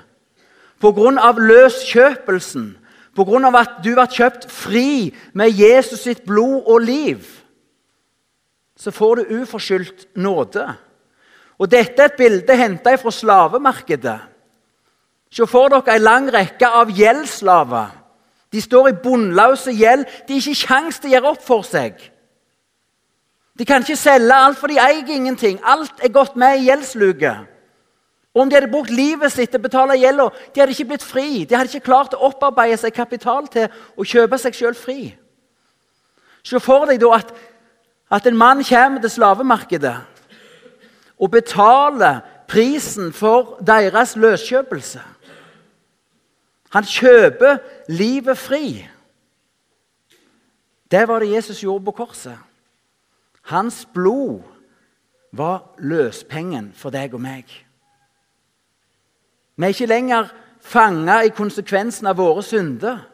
Av 0.83 1.39
løskjøpelsen 1.39 2.77
Pga. 3.17 3.59
at 3.59 3.79
du 3.83 3.95
ble 3.95 4.05
kjøpt 4.05 4.51
fri 4.51 5.13
med 5.33 5.49
Jesus 5.49 6.03
sitt 6.05 6.25
blod 6.25 6.67
og 6.67 6.81
liv, 6.81 7.25
så 8.77 8.91
får 8.91 9.15
du 9.15 9.41
uforskyldt 9.41 10.05
nåde. 10.15 10.67
Og 11.57 11.71
Dette 11.71 12.01
er 12.01 12.11
et 12.11 12.17
bilde 12.17 12.55
henta 12.55 12.93
fra 12.95 13.11
slavemarkedet. 13.11 14.19
Se 15.31 15.47
for 15.47 15.69
dere 15.69 15.97
en 15.97 16.05
lang 16.05 16.29
rekke 16.33 16.67
av 16.67 16.91
gjeldsslaver. 16.95 17.91
De 18.51 18.61
står 18.63 18.89
i 18.89 18.99
bunnløse 19.03 19.73
gjeld. 19.75 20.05
De 20.27 20.37
har 20.37 20.43
ikke 20.43 20.67
kjangs 20.67 20.99
til 20.99 21.11
å 21.11 21.13
gjøre 21.15 21.33
opp 21.33 21.43
for 21.43 21.67
seg. 21.67 21.99
De 23.57 23.65
kan 23.65 23.83
ikke 23.83 23.97
selge 23.99 24.33
alt, 24.33 24.57
for 24.59 24.71
de 24.71 24.79
eier 24.79 25.09
ingenting. 25.11 25.59
Alt 25.65 26.03
er 26.03 26.13
gått 26.13 26.37
med 26.37 26.59
i 26.59 26.67
gjeldsluket. 26.69 27.47
Om 28.37 28.49
de 28.49 28.55
hadde 28.55 28.69
brukt 28.69 28.93
livet 28.93 29.33
sitt 29.33 29.49
til 29.49 29.57
å 29.57 29.65
betale 29.65 29.97
gjelda, 29.97 30.27
de 30.53 30.61
hadde 30.61 30.75
ikke 30.75 30.91
blitt 30.91 31.05
fri. 31.05 31.29
De 31.45 31.57
hadde 31.57 31.71
ikke 31.73 31.87
klart 31.89 32.13
å 32.13 32.27
opparbeide 32.29 32.77
seg 32.77 32.93
kapital 32.93 33.47
til 33.49 33.65
å 33.97 34.05
kjøpe 34.05 34.37
seg 34.37 34.53
sjøl 34.53 34.77
fri. 34.77 35.09
Se 36.45 36.61
for 36.61 36.85
deg 36.85 37.01
da 37.01 37.15
at, 37.17 37.33
at 38.13 38.29
en 38.29 38.37
mann 38.37 38.61
kommer 38.63 39.01
til 39.01 39.15
slavemarkedet 39.17 39.95
og 41.17 41.31
betaler 41.33 42.21
prisen 42.47 43.09
for 43.13 43.57
deres 43.65 44.13
løskjøpelse. 44.15 45.01
Han 46.69 46.83
kjøper 46.83 47.57
livet 47.89 48.37
fri. 48.37 48.87
Det 50.91 51.07
var 51.07 51.19
det 51.19 51.31
Jesus 51.31 51.61
gjorde 51.63 51.85
på 51.85 51.91
korset. 51.91 52.37
Hans 53.41 53.87
blod 53.93 54.41
var 55.31 55.75
løspengen 55.79 56.71
for 56.75 56.91
deg 56.91 57.13
og 57.15 57.21
meg. 57.21 57.45
Vi 59.57 59.63
er 59.63 59.73
ikke 59.73 59.89
lenger 59.89 60.31
fanga 60.61 61.21
i 61.23 61.33
konsekvensen 61.33 62.07
av 62.07 62.19
våre 62.19 62.43
synder 62.43 63.05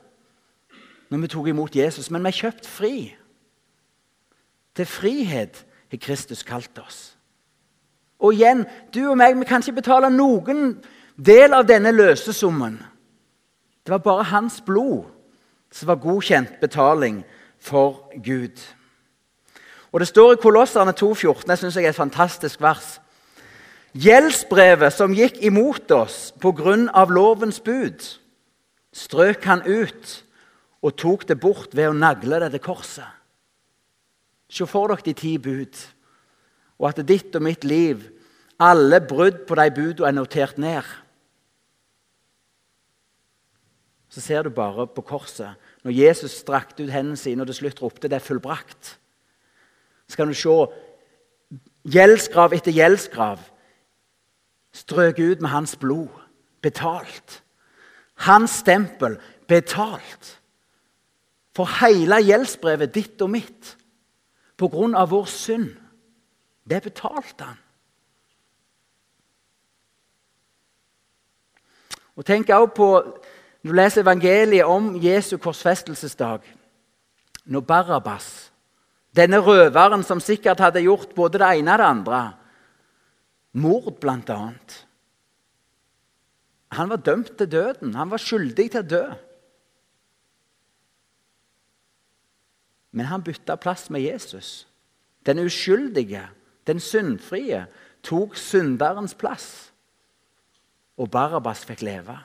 når 1.13 1.22
vi 1.22 1.29
tok 1.29 1.48
imot 1.48 1.75
Jesus, 1.75 2.10
men 2.10 2.24
vi 2.24 2.31
er 2.31 2.39
kjøpt 2.39 2.67
fri. 2.67 2.95
Til 4.74 4.86
frihet 4.89 5.60
har 5.91 6.01
Kristus 6.01 6.41
kalt 6.43 6.79
oss. 6.81 7.13
Og 8.19 8.33
igjen, 8.33 8.63
du 8.93 9.03
og 9.12 9.17
meg 9.19 9.38
vi 9.38 9.45
kan 9.45 9.62
ikke 9.62 9.81
betale 9.83 10.10
noen 10.10 10.79
del 11.17 11.53
av 11.53 11.67
denne 11.69 11.91
løsesummen. 11.93 12.79
Det 13.83 13.91
var 13.91 14.03
bare 14.03 14.23
hans 14.23 14.61
blod 14.61 15.05
som 15.71 15.89
var 15.89 16.01
godkjent 16.01 16.59
betaling 16.61 17.23
for 17.59 18.09
Gud. 18.23 18.59
Og 19.91 19.99
Det 19.99 20.07
står 20.07 20.33
i 20.33 20.41
Kolosserne 20.41 20.91
2,14. 20.91 21.47
Det 21.47 21.57
syns 21.59 21.75
jeg 21.75 21.85
er 21.85 21.89
et 21.89 21.95
fantastisk 21.95 22.61
vers. 22.61 22.99
Gjeldsbrevet 23.93 24.93
som 24.93 25.13
gikk 25.13 25.37
imot 25.45 25.91
oss 25.91 26.33
pga. 26.41 27.05
lovens 27.05 27.59
bud, 27.59 28.01
strøk 28.93 29.43
han 29.43 29.61
ut 29.61 30.23
og 30.81 30.97
tok 30.97 31.27
det 31.27 31.39
bort 31.39 31.75
ved 31.75 31.89
å 31.89 31.93
nagle 31.93 32.39
det 32.39 32.51
til 32.51 32.59
korset. 32.59 33.05
Se 34.49 34.65
for 34.65 34.87
dere 34.87 35.05
de 35.05 35.13
ti 35.13 35.37
bud, 35.37 35.77
og 36.79 36.89
at 36.89 37.07
ditt 37.07 37.35
og 37.35 37.41
mitt 37.41 37.63
liv, 37.63 38.01
alle 38.59 38.99
brudd 39.01 39.45
på 39.47 39.55
de 39.55 39.69
budene, 39.71 40.07
er 40.07 40.17
notert 40.17 40.57
ned. 40.57 40.83
Så 44.13 44.22
ser 44.22 44.46
du 44.46 44.51
bare 44.53 44.86
på 44.88 45.01
korset, 45.01 45.55
når 45.84 45.96
Jesus 45.98 46.36
strakte 46.43 46.84
ut 46.86 46.91
hendene 46.93 47.17
sine 47.17 47.41
og 47.41 47.50
til 47.50 47.55
slutt 47.55 47.82
ropte 47.82 48.08
'det 48.08 48.15
er 48.15 48.27
fullbrakt', 48.27 48.98
så 50.08 50.15
kan 50.15 50.27
du 50.27 50.34
se 50.34 50.50
gjeldsgrav 51.89 52.53
etter 52.53 52.72
gjeldsgrav 52.72 53.39
strøket 54.74 55.32
ut 55.32 55.41
med 55.41 55.50
hans 55.50 55.75
blod. 55.75 56.10
Betalt. 56.62 57.43
Hans 58.15 58.51
stempel 58.51 59.17
betalt. 59.48 60.41
For 61.55 61.70
hele 61.82 62.22
gjeldsbrevet 62.24 62.93
ditt 62.93 63.22
og 63.22 63.29
mitt 63.29 63.77
på 64.58 64.67
grunn 64.67 64.96
av 64.96 65.12
vår 65.12 65.25
synd. 65.25 65.70
Det 66.70 66.82
betalte 66.84 67.43
han. 67.43 67.60
Og 72.15 72.25
Tenk 72.25 72.50
også 72.50 72.74
på 72.75 72.89
når 73.63 73.72
du 73.72 73.77
leser 73.79 74.03
evangeliet 74.03 74.67
om 74.67 74.91
Jesu 75.00 75.38
korsfestelsesdag. 75.39 76.43
Når 77.46 77.62
Barabas, 77.67 78.51
denne 79.15 79.39
røveren 79.39 80.03
som 80.03 80.20
sikkert 80.20 80.60
hadde 80.60 80.84
gjort 80.84 81.15
både 81.15 81.39
det 81.39 81.51
ene 81.60 81.75
og 81.75 81.79
det 81.79 81.88
andre 81.88 82.22
Mord, 83.53 84.03
annet. 84.03 84.88
Han 86.74 86.89
var 86.89 86.98
dømt 87.05 87.38
til 87.38 87.51
døden. 87.51 87.93
Han 87.93 88.10
var 88.10 88.17
skyldig 88.17 88.72
til 88.72 88.82
å 88.82 88.88
dø. 88.89 89.03
Men 92.98 93.05
han 93.05 93.22
bytta 93.22 93.55
plass 93.62 93.91
med 93.93 94.01
Jesus. 94.01 94.65
Den 95.25 95.46
uskyldige, 95.46 96.25
den 96.65 96.82
syndfrie, 96.82 97.67
tok 98.01 98.34
synderens 98.38 99.13
plass. 99.13 99.72
Og 100.98 101.12
Barabas 101.13 101.62
fikk 101.65 101.86
leve. 101.86 102.17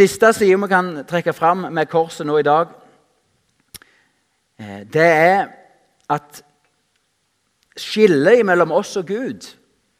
Siste 0.00 0.32
side 0.32 0.56
vi 0.56 0.68
kan 0.70 0.86
trekke 1.04 1.32
fram 1.36 1.66
med 1.74 1.88
korset 1.92 2.24
nå 2.24 2.38
i 2.40 2.44
dag, 2.46 2.70
eh, 4.56 4.86
det 4.88 5.04
er 5.04 5.50
at 6.08 6.38
skillet 7.76 8.46
mellom 8.48 8.72
oss 8.72 8.94
og 8.96 9.10
Gud 9.10 9.44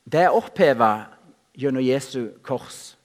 det 0.08 0.22
er 0.22 0.32
oppheva 0.32 1.10
gjennom 1.52 1.84
Jesu 1.84 2.30
kors. 2.40 2.96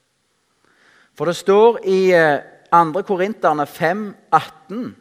For 1.19 1.27
det 1.27 1.35
står 1.35 1.81
i 1.83 1.99
2. 2.15 2.15
Eh, 2.15 3.03
Korinterne 3.03 3.67
5, 3.67 4.15
18 4.31 4.95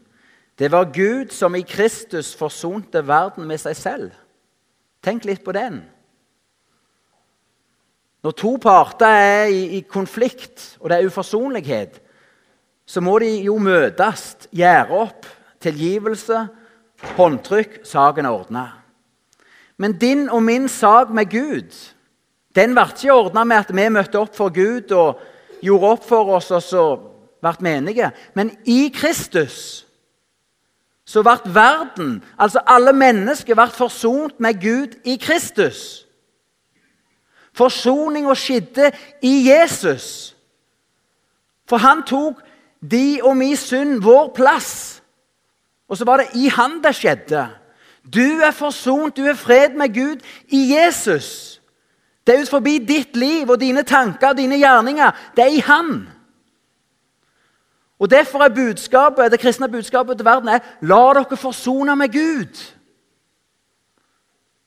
Det 0.58 0.72
var 0.72 0.90
Gud 0.90 1.30
som 1.30 1.54
i 1.54 1.62
Kristus 1.62 2.34
forsonte 2.34 3.06
verden 3.06 3.46
med 3.46 3.58
seg 3.58 3.76
selv. 3.76 4.10
Tenk 5.02 5.24
litt 5.24 5.44
på 5.44 5.52
den. 5.52 5.84
Når 8.24 8.32
to 8.40 8.54
parter 8.56 9.06
er 9.06 9.46
i, 9.52 9.62
i 9.78 9.80
konflikt, 9.84 10.78
og 10.80 10.90
det 10.90 10.98
er 10.98 11.06
uforsonlighet, 11.06 12.00
så 12.86 13.00
må 13.04 13.18
de 13.20 13.30
jo 13.44 13.58
møtes, 13.60 14.48
gjøre 14.52 15.00
opp, 15.04 15.28
tilgivelse, 15.60 16.46
håndtrykk, 17.18 17.82
saken 17.84 18.24
er 18.24 18.32
ordna. 18.32 18.64
Men 19.76 19.98
din 20.00 20.28
og 20.30 20.42
min 20.42 20.68
sak 20.68 21.10
med 21.12 21.30
Gud 21.30 21.76
den 22.54 22.74
ble 22.76 22.86
ikke 22.86 23.14
ordna 23.14 23.42
med 23.44 23.64
at 23.64 23.72
vi 23.74 23.88
møtte 23.90 24.20
opp 24.20 24.36
for 24.36 24.52
Gud 24.54 24.92
og 24.94 25.18
gjorde 25.64 25.90
opp 25.96 26.04
for 26.06 26.36
oss 26.36 26.52
og 26.54 26.62
så 26.62 26.84
ble 27.42 27.54
menige. 27.66 28.12
Men 28.34 28.52
i 28.64 28.92
Kristus 28.94 29.82
så 31.04 31.20
ble 31.26 31.52
verden, 31.52 32.22
altså 32.40 32.62
alle 32.66 32.94
mennesker, 32.96 33.56
ble 33.58 33.66
forsont 33.74 34.38
med 34.40 34.60
Gud 34.62 34.94
i 35.04 35.18
Kristus. 35.20 36.03
Forsoninga 37.54 38.34
skjedde 38.34 38.90
i 39.22 39.48
Jesus. 39.48 40.36
For 41.68 41.76
han 41.76 42.02
tok 42.06 42.42
de 42.90 43.20
og 43.22 43.36
mi 43.36 43.54
synd, 43.56 44.02
vår 44.02 44.32
plass. 44.36 45.02
Og 45.88 45.96
så 45.96 46.04
var 46.04 46.16
det 46.16 46.34
i 46.34 46.48
han 46.48 46.80
det 46.84 46.94
skjedde. 46.96 47.46
Du 48.04 48.40
er 48.44 48.50
forsont, 48.50 49.16
du 49.16 49.24
er 49.24 49.34
fred 49.34 49.76
med 49.78 49.94
Gud 49.94 50.20
i 50.48 50.74
Jesus. 50.74 51.60
Det 52.26 52.34
er 52.34 52.42
ut 52.42 52.48
forbi 52.48 52.78
ditt 52.78 53.16
liv 53.16 53.50
og 53.50 53.60
dine 53.60 53.82
tanker 53.82 54.32
og 54.32 54.36
dine 54.36 54.56
gjerninger. 54.56 55.10
Det 55.36 55.44
er 55.44 55.52
i 55.52 55.60
Han. 55.60 56.08
Og 57.98 58.10
Derfor 58.10 58.38
er 58.42 58.54
budskapet, 58.54 59.32
det 59.32 59.40
kristne 59.40 59.68
budskapet 59.68 60.16
til 60.16 60.24
verden 60.24 60.48
er 60.48 60.58
la 60.80 61.12
dere 61.14 61.36
forsone 61.36 61.96
med 61.96 62.12
Gud. 62.12 62.74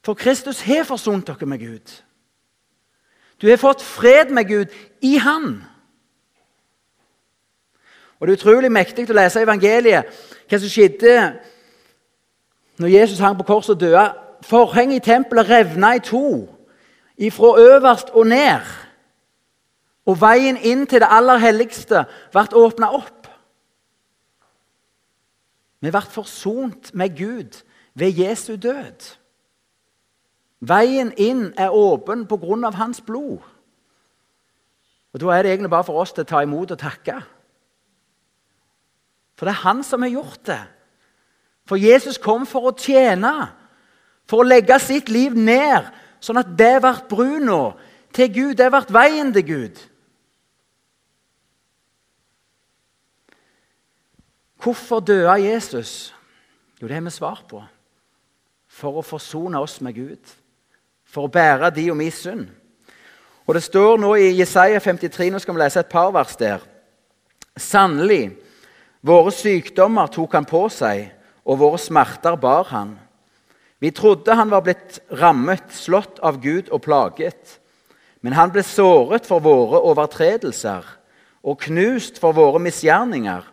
For 0.06 0.14
Kristus 0.14 0.62
har 0.62 0.84
forsont 0.84 1.28
dere 1.28 1.46
med 1.46 1.60
Gud. 1.60 2.07
Du 3.42 3.50
har 3.50 3.58
fått 3.58 3.82
fred 3.82 4.32
med 4.34 4.48
Gud 4.48 4.66
i 5.02 5.18
Han. 5.18 5.64
Og 8.20 8.28
Det 8.28 8.34
er 8.34 8.38
utrolig 8.38 8.72
mektig 8.72 9.06
å 9.10 9.14
lese 9.14 9.42
evangeliet, 9.46 10.10
hva 10.50 10.60
som 10.60 10.72
skjedde 10.72 11.18
når 12.82 12.94
Jesus 12.94 13.22
hang 13.22 13.38
på 13.38 13.46
korset 13.46 13.76
og 13.76 13.82
døde. 13.82 14.08
Forhenget 14.46 15.02
i 15.02 15.06
tempelet 15.06 15.50
revna 15.50 15.96
i 15.96 16.02
to 16.02 16.48
ifra 17.18 17.54
øverst 17.62 18.10
og 18.14 18.28
ned. 18.28 18.66
Og 20.06 20.22
veien 20.22 20.58
inn 20.58 20.86
til 20.88 21.02
det 21.02 21.10
aller 21.12 21.42
helligste 21.42 22.06
ble 22.32 22.46
åpna 22.58 22.90
opp. 22.96 23.28
Vi 25.82 25.92
ble 25.94 26.02
forsont 26.02 26.94
med 26.94 27.18
Gud 27.18 27.62
ved 27.94 28.18
Jesu 28.18 28.56
død. 28.56 29.17
Veien 30.60 31.12
inn 31.18 31.54
er 31.58 31.74
åpen 31.74 32.26
av 32.66 32.76
hans 32.76 33.02
blod. 33.02 33.42
Og 35.14 35.20
Da 35.20 35.26
er 35.34 35.44
det 35.44 35.52
egentlig 35.52 35.70
bare 35.70 35.84
for 35.84 36.02
oss 36.02 36.14
til 36.14 36.22
å 36.22 36.28
ta 36.28 36.42
imot 36.42 36.72
og 36.72 36.80
takke. 36.80 37.22
For 39.38 39.46
det 39.46 39.54
er 39.54 39.66
han 39.66 39.84
som 39.84 40.02
har 40.02 40.10
gjort 40.10 40.46
det. 40.46 40.64
For 41.66 41.76
Jesus 41.76 42.18
kom 42.18 42.46
for 42.46 42.72
å 42.72 42.78
tjene, 42.78 43.52
for 44.28 44.42
å 44.42 44.48
legge 44.48 44.80
sitt 44.80 45.10
liv 45.10 45.36
ned 45.36 45.92
Sånn 46.24 46.40
at 46.42 46.50
det 46.58 46.80
ble 46.82 46.94
bruna 47.10 47.62
til 48.16 48.32
Gud. 48.34 48.58
Det 48.58 48.70
ble 48.74 48.82
veien 48.94 49.32
til 49.36 49.46
Gud. 49.46 49.82
Hvorfor 54.58 55.04
døde 55.06 55.38
Jesus? 55.44 56.14
Jo, 56.82 56.88
det 56.88 56.98
har 56.98 57.06
vi 57.06 57.14
svar 57.14 57.44
på. 57.50 57.62
For 58.68 59.00
å 59.00 59.06
forsone 59.06 59.62
oss 59.62 59.78
med 59.86 59.96
Gud. 59.98 60.34
For 61.08 61.28
å 61.28 61.32
bære 61.32 61.72
de 61.76 61.90
og 61.92 61.98
mi 62.00 62.10
synd. 62.12 62.48
Og 63.48 63.56
Det 63.56 63.64
står 63.64 63.98
nå 63.98 64.12
i 64.20 64.34
Jesaja 64.36 64.80
53, 64.84 65.30
nå 65.32 65.40
skal 65.40 65.56
vi 65.56 65.62
lese 65.62 65.80
et 65.80 65.92
par 65.92 66.12
vers 66.12 66.36
der. 66.36 66.64
Sannelig, 67.58 68.36
våre 69.02 69.32
sykdommer 69.32 70.12
tok 70.12 70.36
han 70.36 70.46
på 70.46 70.66
seg, 70.70 71.08
og 71.48 71.62
våre 71.62 71.80
smerter 71.80 72.36
bar 72.36 72.68
han. 72.74 72.98
Vi 73.80 73.94
trodde 73.96 74.36
han 74.36 74.52
var 74.52 74.66
blitt 74.66 75.00
rammet, 75.16 75.72
slått 75.72 76.20
av 76.20 76.42
Gud 76.44 76.68
og 76.74 76.84
plaget. 76.84 77.60
Men 78.22 78.36
han 78.36 78.52
ble 78.52 78.66
såret 78.66 79.28
for 79.30 79.40
våre 79.46 79.80
overtredelser 79.86 80.84
og 81.48 81.62
knust 81.64 82.18
for 82.20 82.36
våre 82.36 82.60
misgjerninger. 82.60 83.46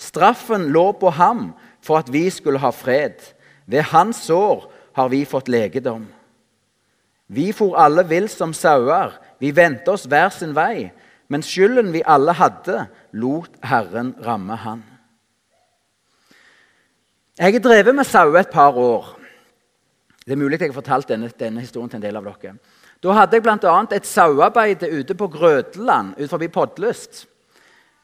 Straffen 0.00 0.68
lå 0.74 0.90
på 0.98 1.12
ham 1.16 1.52
for 1.80 2.00
at 2.00 2.10
vi 2.12 2.26
skulle 2.34 2.60
ha 2.60 2.72
fred. 2.74 3.16
Ved 3.64 3.88
hans 3.94 4.26
sår 4.26 4.66
har 4.98 5.08
vi 5.12 5.24
fått 5.24 5.48
legedom. 5.48 6.08
Vi 7.30 7.52
for 7.54 7.78
alle 7.78 8.02
vill 8.10 8.26
som 8.28 8.52
sauer, 8.56 9.14
vi 9.38 9.52
vendte 9.54 9.92
oss 9.94 10.08
hver 10.10 10.32
sin 10.34 10.54
vei. 10.56 10.90
Men 11.30 11.44
skylden 11.46 11.92
vi 11.94 12.02
alle 12.02 12.34
hadde, 12.34 12.88
lot 13.14 13.54
Herren 13.62 14.16
ramme 14.26 14.56
han. 14.58 14.82
Jeg 17.38 17.54
har 17.54 17.62
drevet 17.62 17.94
med 17.94 18.04
sauer 18.04 18.42
et 18.42 18.50
par 18.50 18.74
år. 18.74 19.14
Det 20.26 20.34
er 20.34 20.40
mulig 20.40 20.58
jeg 20.60 20.72
har 20.72 20.76
fortalt 20.76 21.08
denne, 21.08 21.30
denne 21.38 21.62
historien 21.62 21.88
til 21.88 22.00
en 22.00 22.02
del 22.02 22.18
av 22.18 22.26
dere. 22.26 22.56
Da 23.00 23.14
hadde 23.16 23.38
jeg 23.38 23.46
bl.a. 23.46 23.76
et 23.94 24.06
sauearbeid 24.06 24.82
ute 24.90 25.14
på 25.16 25.30
Grødeland 25.30 26.18
ut 26.18 26.28
forbi 26.28 26.50
Podlyst. 26.52 27.24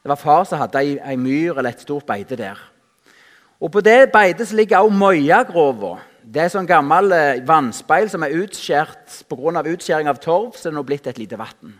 Det 0.01 0.09
var 0.09 0.17
far 0.17 0.47
som 0.47 0.63
hadde 0.63 0.81
ei 0.81 1.19
myr 1.19 1.59
eller 1.59 1.75
et 1.75 1.83
stort 1.83 2.07
beite 2.07 2.39
der. 2.39 2.57
Og 3.59 3.71
På 3.71 3.81
det 3.81 4.11
beitet 4.13 4.53
ligger 4.55 4.87
også 4.87 4.97
Møyagrova. 4.97 5.97
Det 6.27 6.41
er 6.43 6.49
sånn 6.51 6.67
gammel 6.67 7.13
eh, 7.15 7.43
vannspeil 7.47 8.09
som 8.11 8.25
er 8.25 8.33
utskjært 8.41 9.21
pga. 9.29 9.61
utskjæring 9.63 10.09
av 10.11 10.17
torv. 10.19 10.57
så 10.57 10.67
det 10.67 10.73
er 10.73 10.75
nå 10.75 10.83
blitt 10.83 11.07
et 11.07 11.19
lite 11.19 11.37
vann. 11.39 11.79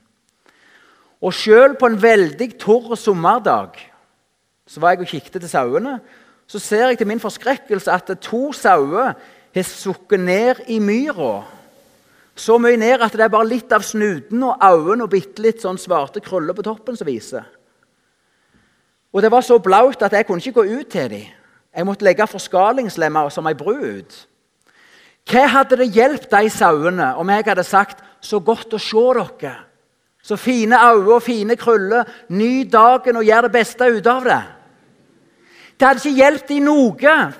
Og 1.21 1.33
Selv 1.33 1.75
på 1.75 1.87
en 1.87 2.01
veldig 2.01 2.57
tørr 2.59 2.95
sommerdag 2.95 3.75
så 4.67 4.79
var 4.79 4.91
jeg 4.91 5.01
og 5.01 5.07
kikket 5.07 5.41
til 5.41 5.49
sauene. 5.49 5.99
Så 6.47 6.59
ser 6.59 6.87
jeg 6.87 6.97
til 6.97 7.07
min 7.07 7.19
forskrekkelse 7.19 7.91
at 7.91 8.11
to 8.21 8.53
sauer 8.53 9.15
har 9.53 9.63
sukket 9.63 10.19
ned 10.19 10.63
i 10.67 10.79
myra. 10.79 11.43
Så 12.35 12.57
mye 12.57 12.77
ned 12.77 13.01
at 13.01 13.11
det 13.11 13.25
er 13.25 13.33
bare 13.33 13.47
litt 13.47 13.71
av 13.71 13.83
snuten 13.83 14.43
og 14.43 14.63
øynene 14.63 15.03
og 15.03 15.11
bitte 15.11 15.41
litt 15.41 15.61
sånn 15.61 15.79
svarte 15.79 16.21
krøller 16.23 16.53
på 16.53 16.63
toppen 16.63 16.95
som 16.95 17.07
viser. 17.07 17.43
Og 19.11 19.21
Det 19.21 19.31
var 19.31 19.41
så 19.41 19.59
blaut 19.59 20.01
at 20.03 20.13
jeg 20.13 20.25
kunne 20.25 20.39
ikke 20.39 20.61
gå 20.61 20.79
ut 20.79 20.87
til 20.87 21.09
dem. 21.09 21.27
Jeg 21.75 21.85
måtte 21.85 22.05
legge 22.05 22.27
forskalingslemmer 22.27 23.29
som 23.29 23.47
ei 23.47 23.53
bru 23.53 23.75
ut. 23.75 24.27
Hva 25.27 25.47
hadde 25.51 25.79
det 25.81 25.89
hjulpet 25.91 26.31
de 26.31 26.49
sauene 26.51 27.13
om 27.19 27.29
jeg 27.29 27.45
hadde 27.47 27.63
sagt 27.63 28.03
'så 28.21 28.39
godt 28.39 28.73
å 28.73 28.79
se 28.79 28.97
dere'? 29.19 29.63
Så 30.23 30.35
fine 30.35 30.75
øyne 30.75 31.13
og 31.13 31.23
fine 31.23 31.55
krøller. 31.55 32.03
Ny 32.29 32.63
dagen 32.63 33.15
og 33.15 33.23
gjør 33.23 33.41
det 33.41 33.51
beste 33.51 33.83
ut 33.85 34.07
av 34.07 34.23
det. 34.23 34.43
Det 35.79 35.87
hadde 35.87 36.01
ikke 36.03 36.23
hjulpet 36.23 36.49
dem 36.49 36.63
noe, 36.63 37.33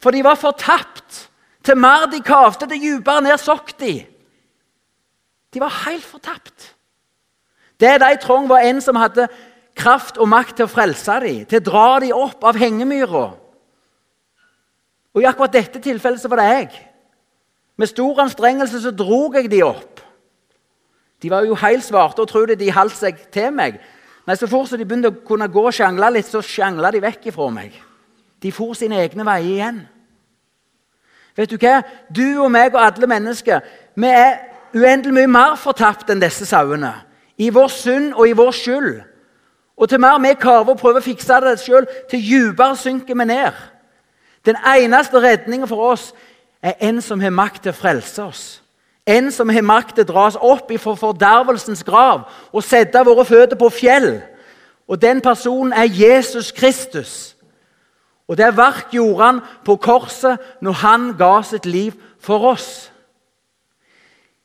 for 0.00 0.10
de 0.10 0.24
var 0.24 0.34
fortapt. 0.34 1.28
Til 1.62 1.76
mer 1.76 2.06
de 2.06 2.20
kavte, 2.20 2.66
til 2.66 2.80
dypere 2.80 3.20
ned 3.20 3.38
sokk 3.38 3.78
de. 3.80 4.06
De 5.54 5.60
var 5.60 5.84
helt 5.84 6.04
fortapt. 6.04 6.74
Det 7.80 8.00
de 8.00 8.16
trong, 8.16 8.48
var 8.48 8.58
en 8.58 8.80
som 8.80 8.96
hadde 8.96 9.28
kraft 9.76 10.18
og 10.18 10.28
makt 10.28 10.56
til 10.56 10.64
å 10.64 10.72
frelse 10.72 11.20
dem, 11.20 11.44
til 11.46 11.60
å 11.60 11.64
dra 11.64 12.00
dem 12.00 12.16
opp 12.16 12.44
av 12.44 12.56
hengemyra. 12.56 13.26
Og 15.14 15.22
I 15.22 15.26
akkurat 15.26 15.52
dette 15.52 15.82
tilfellet 15.82 16.20
så 16.22 16.28
var 16.28 16.36
det 16.36 16.48
jeg. 16.54 16.89
Med 17.80 17.88
stor 17.88 18.18
anstrengelse 18.20 18.82
så 18.82 18.90
drog 18.92 19.38
jeg 19.38 19.48
de 19.50 19.62
opp. 19.64 20.02
De 21.22 21.30
var 21.30 21.46
jo 21.48 21.54
helt 21.56 21.84
svarte 21.84 22.20
og 22.20 22.28
trodde 22.28 22.58
de 22.60 22.72
holdt 22.72 22.96
seg 22.96 23.22
til 23.32 23.48
meg. 23.56 23.78
Nei, 24.28 24.36
så 24.36 24.48
fort 24.48 24.72
de 24.76 24.84
begynte 24.84 25.08
å 25.08 25.22
kunne 25.24 25.48
gå 25.48 25.62
og 25.64 25.72
sjangle 25.72 26.10
litt, 26.12 26.28
så 26.28 26.42
sjangla 26.44 26.90
de 26.92 27.00
vekk 27.00 27.30
ifra 27.32 27.48
meg. 27.54 27.72
De 28.40 28.52
for 28.52 28.76
sine 28.76 29.00
egne 29.00 29.24
veier 29.24 29.48
igjen. 29.54 29.80
Vet 31.36 31.52
du 31.52 31.56
hva? 31.56 31.80
Du 32.12 32.42
og 32.44 32.50
meg 32.52 32.74
og 32.76 32.82
alle 32.84 33.08
mennesker 33.08 33.64
vi 33.96 34.12
er 34.12 34.42
uendelig 34.76 35.16
mye 35.16 35.32
mer 35.32 35.56
fortapt 35.60 36.12
enn 36.12 36.20
disse 36.20 36.44
sauene. 36.48 36.92
I 37.40 37.48
vår 37.48 37.72
synd 37.72 38.12
og 38.12 38.28
i 38.28 38.36
vår 38.36 38.52
skyld. 38.60 38.94
Og 39.80 39.88
til 39.88 40.04
mer 40.04 40.20
vi 40.20 40.36
karver 40.36 40.74
og 40.74 40.80
prøver 40.80 41.00
å 41.00 41.08
fikse 41.08 41.40
det 41.46 41.56
sjøl, 41.62 41.88
til 42.10 42.20
dypere 42.28 42.76
synker 42.76 43.16
vi 43.16 43.24
ned. 43.32 43.56
Den 44.44 44.60
eneste 44.68 45.20
redningen 45.20 45.68
for 45.68 45.92
oss 45.94 46.10
er 46.62 46.72
en 46.80 47.00
som 47.02 47.20
har 47.20 47.30
makt 47.30 47.62
til 47.62 47.72
å 47.72 47.76
frelse 47.76 48.22
oss. 48.22 48.44
En 49.06 49.32
som 49.32 49.48
har 49.48 49.64
makt 49.64 49.94
til 49.94 50.04
å 50.04 50.12
dra 50.12 50.26
oss 50.28 50.36
opp 50.36 50.72
fra 50.78 50.94
fordervelsens 50.94 51.82
grav 51.84 52.26
og 52.52 52.64
sette 52.64 53.04
våre 53.06 53.24
føtter 53.24 53.58
på 53.58 53.70
fjell. 53.72 54.20
Og 54.88 55.00
den 55.00 55.20
personen 55.20 55.72
er 55.72 55.88
Jesus 55.88 56.52
Kristus. 56.52 57.36
Og 58.28 58.36
det 58.38 58.52
verk 58.56 58.92
gjorde 58.94 59.24
han 59.24 59.40
på 59.64 59.76
korset 59.76 60.38
når 60.62 60.72
han 60.84 61.10
ga 61.18 61.40
sitt 61.42 61.66
liv 61.66 61.96
for 62.20 62.52
oss. 62.52 62.90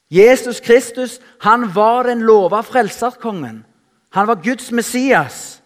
Jesus 0.09 0.59
Kristus 0.59 1.19
han 1.41 1.67
var 1.75 2.03
den 2.03 2.21
lova 2.21 2.61
frelserkongen. 2.61 3.65
Han 4.09 4.27
var 4.27 4.41
Guds 4.41 4.71
Messias. 4.71 5.61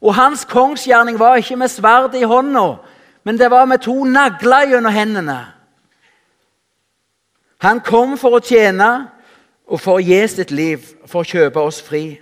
Og 0.00 0.14
hans 0.14 0.44
kongsgjerning 0.44 1.18
var 1.18 1.36
ikke 1.36 1.56
med 1.56 1.68
sverdet 1.68 2.20
i 2.20 2.28
hånda, 2.28 2.74
men 3.24 3.38
det 3.40 3.50
var 3.50 3.66
med 3.66 3.82
to 3.84 4.04
nagler 4.04 4.68
gjennom 4.68 4.92
hendene. 4.92 5.38
Han 7.64 7.80
kom 7.80 8.18
for 8.20 8.36
å 8.36 8.44
tjene 8.44 8.90
og 9.64 9.80
for 9.80 9.98
å 9.98 10.04
gi 10.04 10.20
sitt 10.28 10.52
liv, 10.52 10.84
for 11.08 11.24
å 11.24 11.28
kjøpe 11.28 11.62
oss 11.64 11.80
fri. 11.84 12.20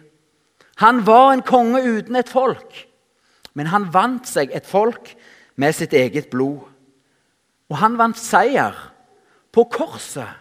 Han 0.83 1.03
var 1.07 1.33
en 1.33 1.43
konge 1.47 1.83
uten 1.83 2.17
et 2.17 2.31
folk, 2.31 2.87
men 3.55 3.71
han 3.73 3.91
vant 3.93 4.29
seg 4.29 4.55
et 4.55 4.67
folk 4.67 5.13
med 5.59 5.75
sitt 5.75 5.93
eget 5.93 6.31
blod. 6.31 6.63
Og 7.71 7.79
han 7.81 7.99
vant 7.99 8.19
seier 8.19 8.77
på 9.53 9.65
korset 9.73 10.39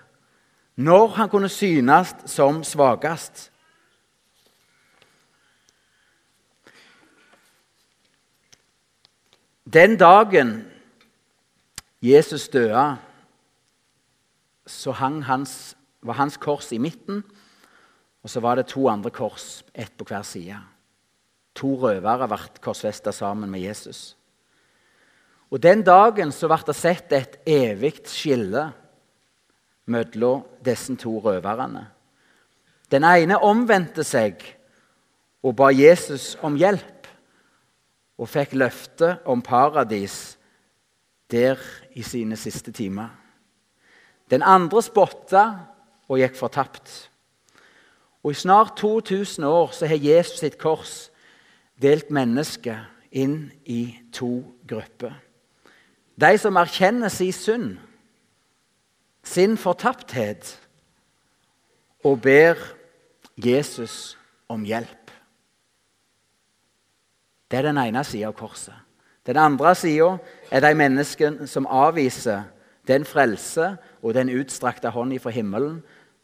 når 0.82 1.08
han 1.18 1.30
kunne 1.30 1.50
synes 1.52 2.14
som 2.30 2.64
svakest. 2.64 3.51
Den 9.74 9.96
dagen 9.98 10.66
Jesus 12.02 12.50
døde, 12.50 12.98
så 14.68 14.92
hans, 14.92 15.78
var 16.02 16.14
hans 16.14 16.38
kors 16.38 16.72
i 16.72 16.78
midten, 16.78 17.24
og 18.24 18.30
så 18.30 18.40
var 18.40 18.56
det 18.56 18.68
to 18.68 18.88
andre 18.90 19.10
kors, 19.10 19.64
ett 19.74 19.94
på 19.98 20.06
hver 20.10 20.26
side. 20.28 20.58
To 21.56 21.76
røvere 21.80 22.28
ble 22.28 22.40
korsfesta 22.64 23.12
sammen 23.16 23.52
med 23.52 23.64
Jesus. 23.64 24.18
Og 25.52 25.64
Den 25.64 25.84
dagen 25.84 26.32
så 26.32 26.48
ble 26.48 26.62
det 26.68 26.76
sett 26.76 27.12
et 27.16 27.40
evig 27.48 27.94
skille 28.08 28.70
mellom 29.92 30.46
disse 30.64 30.96
to 31.00 31.18
røverne. 31.20 31.86
Den 32.92 33.04
ene 33.08 33.40
omvendte 33.40 34.04
seg 34.04 34.44
og 35.44 35.56
ba 35.56 35.72
Jesus 35.72 36.36
om 36.44 36.56
hjelp 36.60 37.01
og 38.22 38.30
fikk 38.30 38.54
løfte 38.54 39.16
om 39.26 39.42
paradis 39.42 40.38
der 41.32 41.58
i 41.98 42.04
sine 42.06 42.38
siste 42.38 42.72
timer. 42.72 43.10
Den 44.30 44.46
andre 44.46 44.84
spotta 44.86 45.46
og 46.08 46.22
gikk 46.22 46.38
fortapt. 46.38 46.92
Og 48.24 48.32
I 48.32 48.38
snart 48.38 48.78
2000 48.78 49.46
år 49.46 49.72
så 49.74 49.90
har 49.90 49.98
Jesus 49.98 50.40
sitt 50.40 50.60
kors 50.62 51.10
delt 51.82 52.12
mennesket 52.14 52.86
inn 53.12 53.50
i 53.66 53.98
to 54.14 54.44
grupper. 54.70 55.16
De 56.22 56.38
som 56.38 56.60
erkjenner 56.62 57.10
sin 57.10 57.34
synd, 57.34 57.70
sin 59.24 59.58
fortapthet, 59.58 60.60
og 62.06 62.22
ber 62.22 62.58
Jesus 63.38 64.18
om 64.50 64.64
hjelp. 64.66 65.01
Det 67.52 67.60
er 67.60 67.68
den 67.68 67.78
ene 67.78 68.04
sida 68.08 68.30
av 68.30 68.34
korset. 68.40 68.76
Den 69.28 69.38
andre 69.38 69.76
sida 69.76 70.16
er 70.52 70.64
de 70.64 70.74
menneskene 70.76 71.48
som 71.48 71.68
avviser 71.68 72.48
den 72.88 73.06
frelse 73.06 73.76
og 74.02 74.14
den 74.14 74.32
utstrakte 74.34 74.90
hånd 74.90 75.20
fra 75.20 75.30
himmelen 75.30 75.82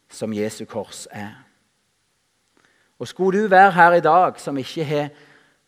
som 0.10 0.34
Jesu 0.34 0.66
kors 0.66 1.08
er. 1.12 1.36
Og 3.00 3.08
Skulle 3.08 3.44
du 3.44 3.48
være 3.48 3.72
her 3.72 3.94
i 3.94 4.02
dag 4.02 4.40
som 4.40 4.58
ikke 4.58 4.86
har 4.86 5.10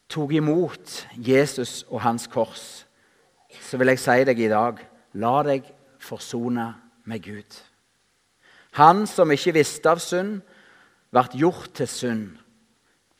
tatt 0.09 0.31
imot 0.31 1.07
Jesus 1.13 1.85
og 1.89 2.01
hans 2.01 2.27
kors, 2.27 2.85
så 3.61 3.77
vil 3.77 3.91
jeg 3.93 3.99
si 3.99 4.23
deg 4.25 4.39
i 4.39 4.49
dag 4.49 4.79
la 5.13 5.43
deg 5.43 5.67
forsone 5.99 6.73
med 7.05 7.21
Gud. 7.21 7.59
Han 8.71 9.05
som 9.07 9.31
ikke 9.31 9.53
visste 9.53 9.89
av 9.89 9.99
synd, 10.01 10.39
ble 11.11 11.25
gjort 11.33 11.73
til 11.73 11.89
synd 11.89 12.25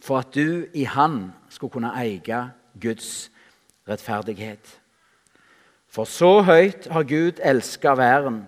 for 0.02 0.22
at 0.22 0.34
du 0.34 0.66
i 0.74 0.86
Han 0.86 1.32
skulle 1.50 1.72
kunne 1.72 1.92
eie 1.98 2.50
Guds 2.82 3.32
rettferdighet. 3.90 4.80
For 5.90 6.06
så 6.06 6.42
høyt 6.42 6.88
har 6.92 7.04
Gud 7.04 7.42
elska 7.44 7.96
verden, 7.98 8.44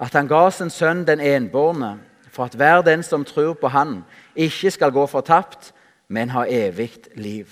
at 0.00 0.12
han 0.12 0.28
ga 0.28 0.50
sin 0.50 0.70
sønn 0.70 1.04
den 1.06 1.20
enbårne, 1.20 1.98
for 2.30 2.44
at 2.46 2.54
hver 2.54 2.82
den 2.82 3.02
som 3.02 3.24
tror 3.24 3.52
på 3.54 3.68
Han, 3.68 4.04
ikke 4.36 4.70
skal 4.70 4.92
gå 4.92 5.06
fortapt, 5.06 5.72
men 6.08 6.30
ha 6.30 6.44
evig 6.48 6.92
liv. 7.14 7.46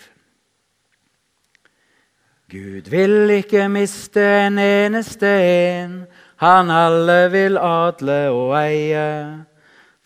Gud 2.50 2.90
vil 2.90 3.30
ikke 3.30 3.68
miste 3.68 4.22
en 4.46 4.58
eneste 4.58 5.28
en, 5.28 6.06
han 6.36 6.70
alle 6.70 7.30
vil 7.30 7.58
adle 7.58 8.30
og 8.30 8.54
eie. 8.56 9.44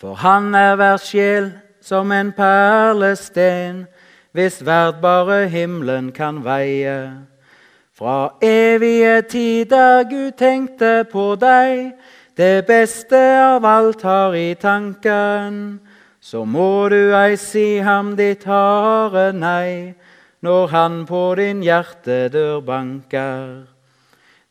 For 0.01 0.15
han 0.15 0.55
er 0.55 0.75
hver 0.77 0.97
sjel 0.97 1.53
som 1.81 2.13
en 2.13 2.33
perlesten, 2.33 3.87
hvis 4.33 4.63
verd 4.67 5.01
bare 5.03 5.49
himmelen 5.49 6.13
kan 6.13 6.45
veie. 6.45 7.27
Fra 7.95 8.35
evige 8.43 9.23
tider 9.23 10.03
Gud 10.11 10.33
tenkte 10.39 11.05
på 11.13 11.35
deg, 11.37 11.93
det 12.37 12.65
beste 12.67 13.21
av 13.45 13.65
alt 13.65 14.03
har 14.03 14.35
i 14.35 14.55
tanken. 14.55 15.81
Så 16.21 16.45
må 16.45 16.89
du 16.89 17.13
ei 17.13 17.37
si 17.37 17.79
ham 17.85 18.17
ditt 18.17 18.45
harde 18.49 19.33
nei, 19.37 19.95
når 20.41 20.67
han 20.73 21.07
på 21.07 21.35
din 21.37 21.63
hjertedør 21.63 22.61
banker. 22.65 23.67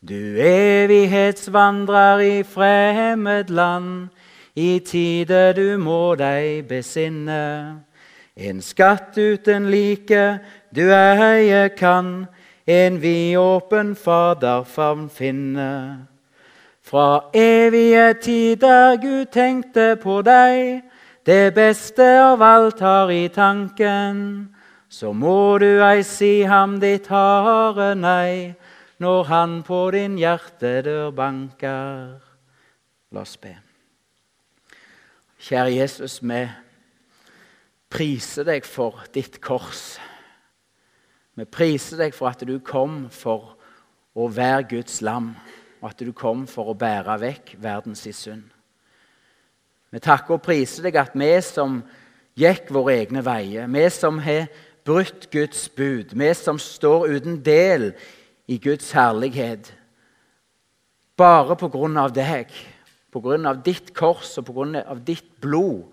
Du 0.01 0.37
evighetsvandrer 0.45 2.19
i 2.19 2.43
fremmed 2.43 3.49
land, 3.49 4.09
i 4.55 4.79
tide 4.79 5.53
du 5.55 5.77
må 5.77 6.15
deg 6.19 6.67
besinne. 6.69 7.81
En 8.35 8.61
skatt 8.61 9.17
uten 9.17 9.67
like 9.71 10.39
du 10.71 10.87
eie 10.93 11.69
kan, 11.75 12.27
en 12.67 13.01
vidåpen 13.01 13.95
faderfavn 13.95 15.09
finne. 15.09 16.07
Fra 16.81 17.29
evige 17.33 18.13
tider 18.13 18.95
Gud 19.01 19.31
tenkte 19.31 19.95
på 20.01 20.21
deg, 20.23 20.81
det 21.25 21.53
beste 21.53 22.07
av 22.23 22.41
alt 22.41 22.79
har 22.79 23.11
i 23.11 23.27
tanken. 23.27 24.49
Så 24.89 25.13
må 25.13 25.57
du 25.61 25.79
ei 25.83 26.01
si 26.03 26.41
ham 26.43 26.79
ditt 26.81 27.07
harde 27.07 27.93
nei, 27.95 28.55
når 28.99 29.23
han 29.29 29.61
på 29.63 29.85
din 29.95 30.17
hjertedør 30.19 31.11
banker. 31.15 32.17
La 33.11 33.23
oss 33.23 33.37
be. 33.37 33.53
Kjære 35.41 35.77
Jesus, 35.77 36.19
vi 36.23 36.43
priser 37.91 38.47
deg 38.47 38.65
for 38.67 39.03
ditt 39.13 39.39
kors. 39.43 39.97
Vi 41.35 41.45
priser 41.47 41.99
deg 42.01 42.15
for 42.15 42.31
at 42.31 42.43
du 42.47 42.57
kom 42.63 43.05
for 43.13 43.55
å 44.15 44.27
være 44.31 44.67
Guds 44.75 45.01
lam, 45.05 45.33
og 45.81 45.91
at 45.91 46.03
du 46.03 46.11
kom 46.15 46.45
for 46.49 46.71
å 46.71 46.77
bære 46.77 47.17
vekk 47.21 47.55
verdens 47.61 48.03
synd. 48.15 48.47
Vi 49.91 49.99
takker 49.99 50.37
og 50.37 50.45
priser 50.45 50.87
deg 50.87 50.99
at 50.99 51.15
vi 51.19 51.31
som 51.43 51.81
gikk 52.39 52.71
våre 52.71 52.95
egne 53.01 53.23
veier, 53.25 53.67
vi 53.67 53.85
som 53.91 54.19
har 54.23 54.47
brutt 54.87 55.27
Guds 55.33 55.67
bud, 55.75 56.15
vi 56.15 56.33
som 56.37 56.59
står 56.59 57.09
uten 57.17 57.41
del 57.43 57.91
i 58.47 58.57
Guds 58.61 58.93
herlighet, 58.95 59.73
bare 61.19 61.57
på 61.59 61.67
grunn 61.71 61.99
av 61.99 62.15
deg 62.15 62.49
på 63.11 63.19
grunn 63.19 63.47
av 63.47 63.59
ditt 63.65 63.91
kors 63.95 64.37
og 64.39 64.47
på 64.47 64.55
grunn 64.55 64.77
av 64.79 65.01
ditt 65.07 65.27
blod, 65.43 65.90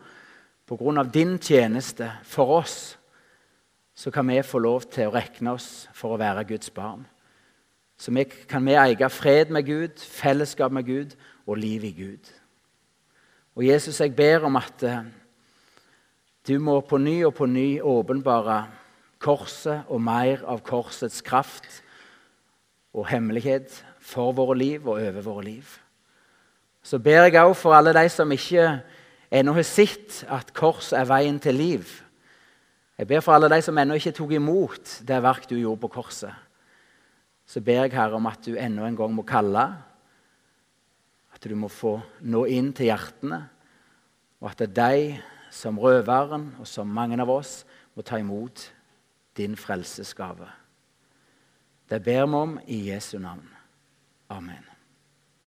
pga. 0.69 1.03
din 1.03 1.39
tjeneste 1.39 2.13
for 2.23 2.59
oss, 2.61 2.99
så 3.95 4.11
kan 4.11 4.29
vi 4.29 4.43
få 4.43 4.59
lov 4.59 4.83
til 4.91 5.09
å 5.09 5.15
regne 5.15 5.53
oss 5.57 5.89
for 5.95 6.15
å 6.15 6.19
være 6.21 6.45
Guds 6.45 6.71
barn. 6.71 7.07
Så 7.99 8.13
vi, 8.15 8.25
kan 8.25 8.67
vi 8.67 8.77
eie 8.79 9.09
fred 9.11 9.51
med 9.51 9.67
Gud, 9.67 9.99
fellesskap 9.99 10.73
med 10.73 10.87
Gud 10.87 11.17
og 11.47 11.59
liv 11.59 11.85
i 11.85 11.91
Gud. 11.93 12.31
Og 13.57 13.67
Jesus, 13.67 14.01
jeg 14.01 14.15
ber 14.15 14.45
om 14.47 14.57
at 14.57 14.83
eh, 14.87 15.03
du 16.47 16.59
må 16.63 16.79
på 16.81 16.99
ny 16.99 17.25
og 17.27 17.35
på 17.35 17.49
ny 17.51 17.81
åpenbare 17.83 18.61
korset 19.19 19.89
og 19.91 20.01
mer 20.01 20.45
av 20.47 20.63
korsets 20.63 21.19
kraft 21.27 21.83
og 22.95 23.09
hemmelighet 23.11 23.83
for 23.99 24.31
våre 24.33 24.55
liv 24.59 24.87
og 24.87 25.01
over 25.01 25.25
våre 25.27 25.45
liv. 25.45 25.75
Så 26.83 27.01
ber 27.03 27.27
jeg 27.27 27.43
òg 27.43 27.57
for 27.59 27.75
alle 27.75 27.93
de 27.97 28.07
som 28.09 28.31
ikke 28.33 28.79
ennå 29.31 29.55
har 29.57 29.67
sett 29.67 30.23
at 30.33 30.53
kors 30.57 30.93
er 30.97 31.09
veien 31.09 31.39
til 31.43 31.57
liv. 31.59 31.89
Jeg 32.99 33.07
ber 33.07 33.23
for 33.23 33.37
alle 33.37 33.51
de 33.53 33.61
som 33.63 33.79
ennå 33.79 33.99
ikke 33.99 34.15
tok 34.17 34.35
imot 34.39 34.99
det 35.07 35.21
verk 35.23 35.47
du 35.51 35.57
gjorde 35.59 35.83
på 35.85 35.93
korset. 36.01 36.35
Så 37.49 37.63
ber 37.65 37.85
jeg 37.85 37.95
Herre 37.95 38.19
om 38.19 38.27
at 38.29 38.43
du 38.45 38.57
ennå 38.59 38.85
en 38.85 38.97
gang 38.99 39.15
må 39.15 39.25
kalle, 39.29 39.65
at 41.33 41.45
du 41.47 41.55
må 41.57 41.71
få 41.71 41.97
nå 42.27 42.45
inn 42.51 42.73
til 42.77 42.91
hjertene, 42.91 43.45
og 44.43 44.51
at 44.51 44.61
det 44.61 44.69
er 44.69 44.79
de 44.79 45.55
som 45.55 45.79
røveren 45.81 46.51
og 46.61 46.67
som 46.69 46.91
mange 46.91 47.19
av 47.23 47.31
oss 47.33 47.63
må 47.97 48.05
ta 48.07 48.21
imot 48.21 48.69
din 49.39 49.57
frelsesgave. 49.57 50.49
Det 51.89 52.03
ber 52.05 52.27
vi 52.27 52.43
om 52.43 52.59
i 52.67 52.83
Jesu 52.91 53.19
navn. 53.19 53.49
Amen. 54.29 54.68